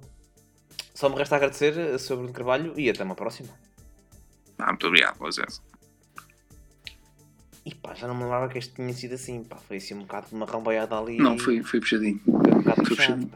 só 0.95 1.09
me 1.09 1.15
resta 1.15 1.35
agradecer 1.35 1.77
a 1.77 1.99
Sr. 1.99 2.15
Bruno 2.15 2.33
Carvalho 2.33 2.73
e 2.79 2.89
até 2.89 3.03
uma 3.03 3.15
próxima. 3.15 3.49
Ah, 4.57 4.67
muito 4.67 4.87
obrigado, 4.87 5.17
com 5.17 5.27
licença. 5.27 5.61
E 7.65 7.75
pá, 7.75 7.93
já 7.93 8.07
não 8.07 8.15
me 8.15 8.23
lembrava 8.23 8.47
que 8.47 8.57
este 8.57 8.75
tinha 8.75 8.93
sido 8.93 9.15
assim, 9.15 9.43
pá, 9.43 9.57
foi 9.57 9.77
assim 9.77 9.93
um 9.93 9.99
bocado 9.99 10.27
de 10.29 10.35
uma 10.35 10.45
rambaiada 10.45 10.97
ali. 10.97 11.17
Não, 11.17 11.37
foi, 11.37 11.61
foi 11.63 11.81
puxadinho. 11.81 12.21
foi 12.23 12.33
um 12.33 12.39
bocado 12.39 12.85
foi 12.85 12.95
puxado, 12.95 13.27
puxadinho. 13.27 13.31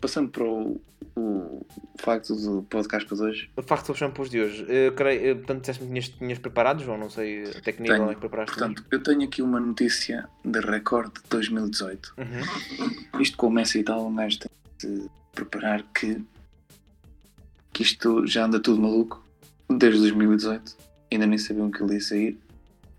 Passando 0.00 0.28
para 0.30 0.44
o, 0.44 0.80
o 1.16 1.66
facto 1.98 2.36
do 2.36 2.62
podcast 2.64 3.08
para 3.08 3.24
hoje. 3.24 3.50
O 3.56 3.62
facto 3.62 3.88
dos 3.88 3.98
shampoos 3.98 4.30
de 4.30 4.40
hoje, 4.40 4.64
eu 4.68 4.92
creio, 4.92 5.20
eu, 5.20 5.36
portanto, 5.36 5.60
disseste-me 5.60 5.88
que 5.88 6.00
tinhas, 6.00 6.18
tinhas 6.18 6.38
preparado, 6.38 6.84
João, 6.84 6.98
não 6.98 7.10
sei 7.10 7.44
até 7.44 7.72
que 7.72 7.82
nível 7.82 7.96
Tenho. 7.96 8.10
é 8.10 8.14
que 8.14 8.20
preparaste. 8.20 8.56
Portanto, 8.56 8.84
eu 8.90 9.02
tenho 9.02 9.24
aqui 9.24 9.42
uma 9.42 9.58
notícia 9.58 10.28
de 10.44 10.60
recorde 10.60 11.14
de 11.14 11.28
2018. 11.30 12.14
Uhum. 12.18 13.20
Isto 13.20 13.36
com 13.36 13.48
o 13.48 13.50
Messi 13.50 13.80
e 13.80 13.82
tal, 13.82 14.06
um 14.06 14.14
gajo 14.14 14.38
tem 14.38 14.50
de 14.78 15.08
preparar 15.32 15.82
que, 15.94 16.22
que 17.74 17.82
isto 17.82 18.26
já 18.26 18.46
anda 18.46 18.58
tudo 18.58 18.80
maluco 18.80 19.22
desde 19.68 19.98
2018. 20.00 20.76
Ainda 21.12 21.26
nem 21.26 21.36
sabiam 21.36 21.70
que 21.70 21.82
ele 21.82 21.94
ia 21.94 22.00
sair. 22.00 22.38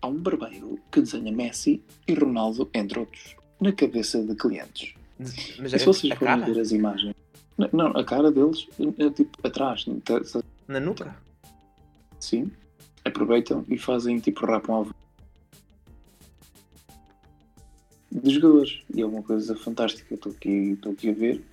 Há 0.02 0.08
um 0.08 0.18
barbeiro 0.22 0.78
que 0.92 1.02
desenha 1.02 1.32
Messi 1.32 1.82
e 2.08 2.14
Ronaldo, 2.14 2.70
entre 2.74 3.00
outros, 3.00 3.36
na 3.60 3.72
cabeça 3.72 4.22
de 4.24 4.36
clientes. 4.36 4.94
Mas 5.18 5.74
E 5.74 5.80
se 5.80 5.86
vocês 5.86 6.14
a 6.14 6.16
forem 6.18 6.42
ver 6.54 6.60
as 6.60 6.72
imagens, 6.72 7.16
não, 7.58 7.70
não, 7.74 7.88
a 7.88 8.04
cara 8.04 8.32
deles 8.32 8.68
é 9.00 9.10
tipo 9.10 9.36
atrás, 9.48 9.86
tá- 10.04 10.20
tá- 10.20 10.44
Na 10.68 10.80
nuca? 10.80 11.16
sim, 12.20 12.52
aproveitam 13.04 13.64
e 13.70 13.78
fazem 13.78 14.20
tipo 14.20 14.46
rapam 14.46 14.76
ao 14.76 14.88
dos 18.12 18.34
jogadores. 18.34 18.82
E 18.94 19.02
é 19.02 19.06
uma 19.06 19.24
coisa 19.24 19.56
fantástica. 19.56 20.14
Estou 20.16 20.32
aqui, 20.32 20.50
estou 20.74 20.92
aqui 20.92 21.10
a 21.10 21.14
ver. 21.14 21.44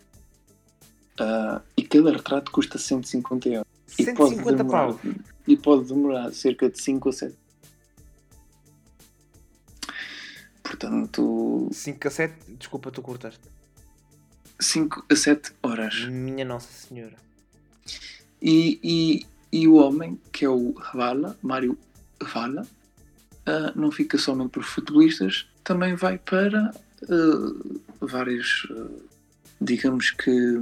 Ah, 1.23 1.63
e 1.77 1.85
cada 1.85 2.11
retrato 2.11 2.51
custa 2.51 2.79
150 2.79 3.49
euros. 3.49 3.67
E 3.97 4.05
pode 4.07 4.35
150 4.35 4.57
demorar, 4.57 4.87
pau. 4.89 5.01
E 5.47 5.57
pode 5.57 5.85
demorar 5.87 6.33
cerca 6.33 6.69
de 6.69 6.83
5 6.83 7.09
a 7.09 7.13
7. 7.13 7.37
Portanto, 10.65 11.69
5 11.71 12.09
a 12.09 12.11
7, 12.11 12.35
desculpa, 12.59 12.91
tu 12.91 13.01
cortaste. 13.03 13.41
5 14.59 15.05
a 15.09 15.15
7 15.15 15.53
horas. 15.63 16.07
Minha 16.07 16.45
Nossa 16.45 16.73
Senhora. 16.73 17.15
E, 18.41 18.81
e, 18.83 19.27
e 19.53 19.69
o 19.69 19.75
homem, 19.75 20.21
que 20.33 20.45
é 20.45 20.49
o 20.49 20.75
Vala, 20.93 21.39
Mário 21.41 21.79
Vala, 22.21 22.67
ah, 23.47 23.73
não 23.77 23.93
fica 23.93 24.19
somente 24.19 24.51
por 24.51 24.65
futebolistas, 24.65 25.47
também 25.63 25.95
vai 25.95 26.19
para 26.19 26.75
vários, 28.01 28.67
ah, 28.73 28.89
digamos 29.61 30.11
que. 30.11 30.59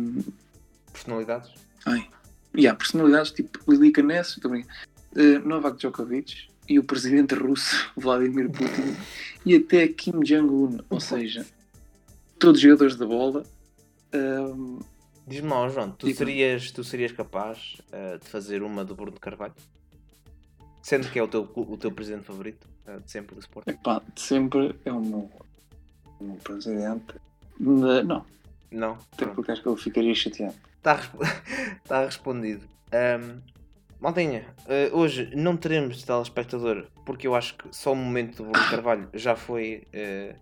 Personalidades? 1.05 1.51
Ai, 1.87 2.07
e 2.55 2.67
há 2.69 2.75
personalidades 2.75 3.31
tipo 3.33 3.59
Lili 3.71 3.91
Canes, 3.91 4.37
também, 4.37 4.67
ah, 5.17 5.39
Novak 5.47 5.79
Djokovic 5.79 6.49
e 6.69 6.79
o 6.79 6.85
presidente 6.85 7.35
russo 7.35 7.91
Vladimir 7.97 8.51
Putin 8.51 8.95
e 9.47 9.57
até 9.57 9.89
Kim 9.89 10.21
Jong-un, 10.21 10.81
ou 10.91 11.01
seja, 11.01 11.47
todos 12.39 12.61
jogadores 12.61 12.97
da 12.97 13.07
bola. 13.07 13.45
ah, 14.13 14.81
Diz-me 15.27 15.49
lá, 15.49 15.69
João, 15.69 15.91
tu 15.93 16.13
serias, 16.13 16.73
tu 16.73 16.83
serias 16.83 17.13
capaz 17.13 17.77
eh, 17.93 18.19
de 18.19 18.27
fazer 18.29 18.65
uma 18.65 18.85
do 18.85 18.97
Bruno 18.97 19.21
Carvalho? 19.21 19.55
Sendo 20.83 21.09
que 21.09 21.21
é 21.21 21.23
o 21.23 21.29
teu, 21.29 21.49
o 21.55 21.77
teu 21.77 21.93
presidente 21.93 22.25
favorito, 22.25 22.67
eh, 22.85 22.99
de 22.99 23.09
sempre 23.09 23.37
do 23.37 23.41
Sport. 23.41 23.69
Epá, 23.69 24.03
sempre 24.17 24.75
é 24.85 24.93
o 24.93 24.99
meu, 25.01 25.31
o 26.19 26.25
meu 26.25 26.35
presidente. 26.37 27.15
Não, 27.61 28.03
não, 28.03 28.27
Não? 28.73 28.99
até 29.13 29.27
porque 29.27 29.53
acho 29.53 29.63
que 29.63 29.69
ele 29.69 29.77
ficaria 29.77 30.15
chateado. 30.17 30.57
Está 30.81 30.99
tá 31.85 32.05
respondido. 32.07 32.67
Ahm, 32.93 33.41
Maltinha, 34.01 34.47
eh, 34.67 34.91
hoje 34.95 35.31
não 35.37 35.57
teremos 35.59 36.03
telespectador 36.03 36.89
porque 37.05 37.27
eu 37.27 37.35
acho 37.35 37.55
que 37.59 37.69
só 37.71 37.93
o 37.93 37.97
momento 37.97 38.39
do 38.39 38.51
Bruno 38.51 38.71
Carvalho 38.71 39.09
já 39.13 39.37
foi 39.37 39.87
eh, 39.93 40.35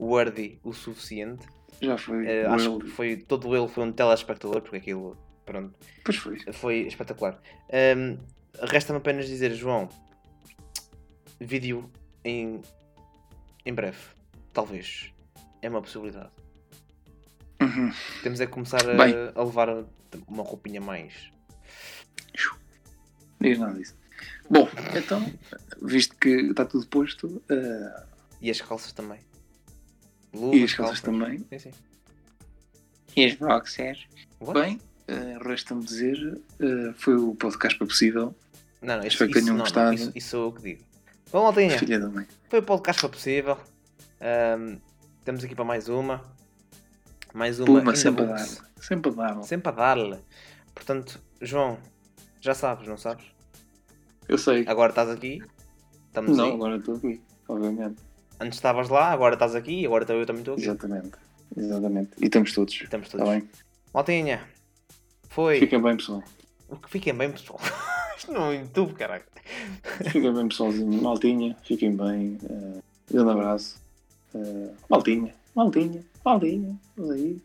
worthy 0.00 0.58
o 0.64 0.72
suficiente. 0.72 1.46
Já 1.80 1.98
foi. 1.98 2.24
O 2.46 2.50
acho 2.52 2.78
que 2.78 2.86
foi, 2.88 3.16
todo 3.16 3.54
ele 3.54 3.68
foi 3.68 3.84
um 3.84 3.92
telespectador 3.92 4.62
porque 4.62 4.78
aquilo, 4.78 5.14
pronto, 5.44 5.74
Pois 6.02 6.16
foi. 6.16 6.38
foi 6.52 6.78
espetacular. 6.86 7.38
Ahm, 7.70 8.16
Resta-me 8.62 8.96
apenas 8.96 9.26
dizer, 9.26 9.52
João, 9.54 9.90
vídeo 11.38 11.90
em, 12.24 12.62
em 13.66 13.74
breve, 13.74 13.98
talvez. 14.54 15.12
É 15.60 15.68
uma 15.68 15.82
possibilidade. 15.82 16.30
Uhum. 17.60 17.92
Temos 18.22 18.40
é 18.40 18.46
que 18.46 18.52
começar 18.52 18.88
a, 18.88 18.94
Bem. 18.94 19.14
a 19.34 19.42
levar 19.42 19.84
uma 20.28 20.42
roupinha 20.42 20.80
mais. 20.80 21.12
Diz 23.40 23.58
nada 23.58 23.74
disso. 23.74 23.94
Bom, 24.48 24.68
então, 24.96 25.24
visto 25.82 26.16
que 26.16 26.28
está 26.30 26.64
tudo 26.64 26.86
posto, 26.86 27.42
eh, 27.50 28.02
E 28.40 28.50
as 28.50 28.60
calças 28.60 28.92
também. 28.92 29.18
e 30.52 30.62
as 30.62 30.72
calças 30.74 31.00
também, 31.00 31.38
Sim, 31.50 31.58
sim. 31.58 31.70
e 33.16 33.24
as 33.26 33.34
boxers, 33.34 34.06
What? 34.40 34.60
bem, 34.60 34.80
eh, 35.08 35.38
resta-me 35.42 35.84
dizer, 35.84 36.40
eh, 36.60 36.92
foi 36.96 37.16
o 37.16 37.34
podcast 37.34 37.76
para 37.78 37.86
possível. 37.86 38.34
Não, 38.80 38.94
não, 38.96 39.00
isso, 39.00 39.08
Espero 39.08 39.32
que 39.32 39.40
tenham 39.40 39.58
gostado. 39.58 39.94
isso, 39.94 40.12
isso 40.14 40.28
sou 40.30 40.44
eu 40.46 40.52
que 40.52 40.62
digo. 40.62 40.84
Bom, 41.32 41.42
Maltinha, 41.42 41.78
Filha 41.78 41.98
da 41.98 42.08
mãe. 42.08 42.26
foi 42.48 42.60
o 42.60 42.62
podcast 42.62 43.00
foi 43.00 43.10
possível. 43.10 43.58
Ahm, 44.20 44.78
temos 45.24 45.42
aqui 45.44 45.54
para 45.54 45.64
mais 45.64 45.88
uma. 45.88 46.22
Mais 47.36 47.60
uma. 47.60 47.66
Puma, 47.80 47.94
sempre 47.94 48.24
a 48.24 48.26
dar. 48.28 48.46
Sempre 48.80 49.10
a 49.10 49.14
dar. 49.14 49.42
Sempre 49.42 49.68
a 49.68 49.72
dar-lhe. 49.72 50.18
Portanto, 50.74 51.20
João, 51.40 51.78
já 52.40 52.54
sabes, 52.54 52.88
não 52.88 52.96
sabes? 52.96 53.24
Eu 54.28 54.38
sei. 54.38 54.64
Agora 54.66 54.90
estás 54.90 55.10
aqui. 55.10 55.42
Estamos 56.08 56.36
Não, 56.36 56.46
aí. 56.46 56.52
agora 56.54 56.76
estou 56.76 56.96
aqui, 56.96 57.20
obviamente. 57.46 57.96
Antes 58.40 58.56
estavas 58.58 58.88
lá, 58.88 59.10
agora 59.12 59.34
estás 59.34 59.54
aqui 59.54 59.82
e 59.82 59.86
agora 59.86 60.10
eu 60.12 60.24
também 60.26 60.40
estou 60.40 60.54
aqui. 60.54 60.62
Exatamente. 60.64 61.12
Exatamente. 61.56 62.10
E 62.20 62.24
estamos 62.24 62.52
todos. 62.54 62.74
E 62.74 62.84
estamos 62.84 63.06
Está 63.08 63.18
todos. 63.18 63.32
bem? 63.34 63.48
Maltinha, 63.92 64.40
foi. 65.28 65.60
Fiquem 65.60 65.80
bem, 65.82 65.96
pessoal. 65.96 66.22
Fiquem 66.88 67.14
bem, 67.14 67.30
pessoal. 67.32 67.60
Isto 68.16 68.32
não 68.32 68.50
é 68.50 68.56
YouTube, 68.60 68.94
caralho. 68.94 69.24
Fiquem 70.10 70.32
bem, 70.34 70.48
pessoalzinho. 70.48 71.02
Maltinha, 71.02 71.54
fiquem 71.62 71.94
bem. 71.94 72.38
eh, 72.48 72.80
grande 73.10 73.30
abraço. 73.30 73.78
Eh, 74.34 74.70
maltinha, 74.88 75.34
maltinha, 75.54 76.02
Paulinho, 76.30 76.76
estamos 76.88 77.10
aí. 77.12 77.40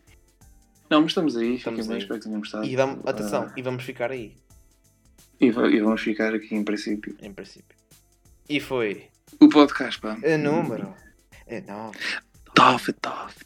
Não, 0.90 1.02
mas 1.02 1.10
estamos 1.12 1.36
aí, 1.36 1.54
Estamos 1.54 1.78
fiquem 1.78 1.88
bem, 1.88 1.96
aí. 1.98 2.02
espero 2.02 2.18
que 2.18 2.26
tenham 2.26 2.40
gostado. 2.40 2.64
E 2.66 2.74
vamos, 2.74 3.06
atenção, 3.06 3.44
Ah, 3.44 3.52
e 3.56 3.62
vamos 3.62 3.84
ficar 3.84 4.10
aí, 4.10 4.34
e, 5.40 5.46
e 5.46 5.50
vamos 5.52 6.00
ficar 6.00 6.34
aqui 6.34 6.52
em 6.52 6.64
princípio. 6.64 7.16
em 7.22 7.32
princípio. 7.32 7.76
E 8.48 8.58
foi 8.58 9.06
O 9.40 9.48
podcast, 9.48 10.00
pá. 10.00 10.18
a 10.24 10.36
número. 10.36 10.92
É 11.46 11.60
não. 11.60 11.92
Tof, 12.56 12.92
tof, 12.94 13.44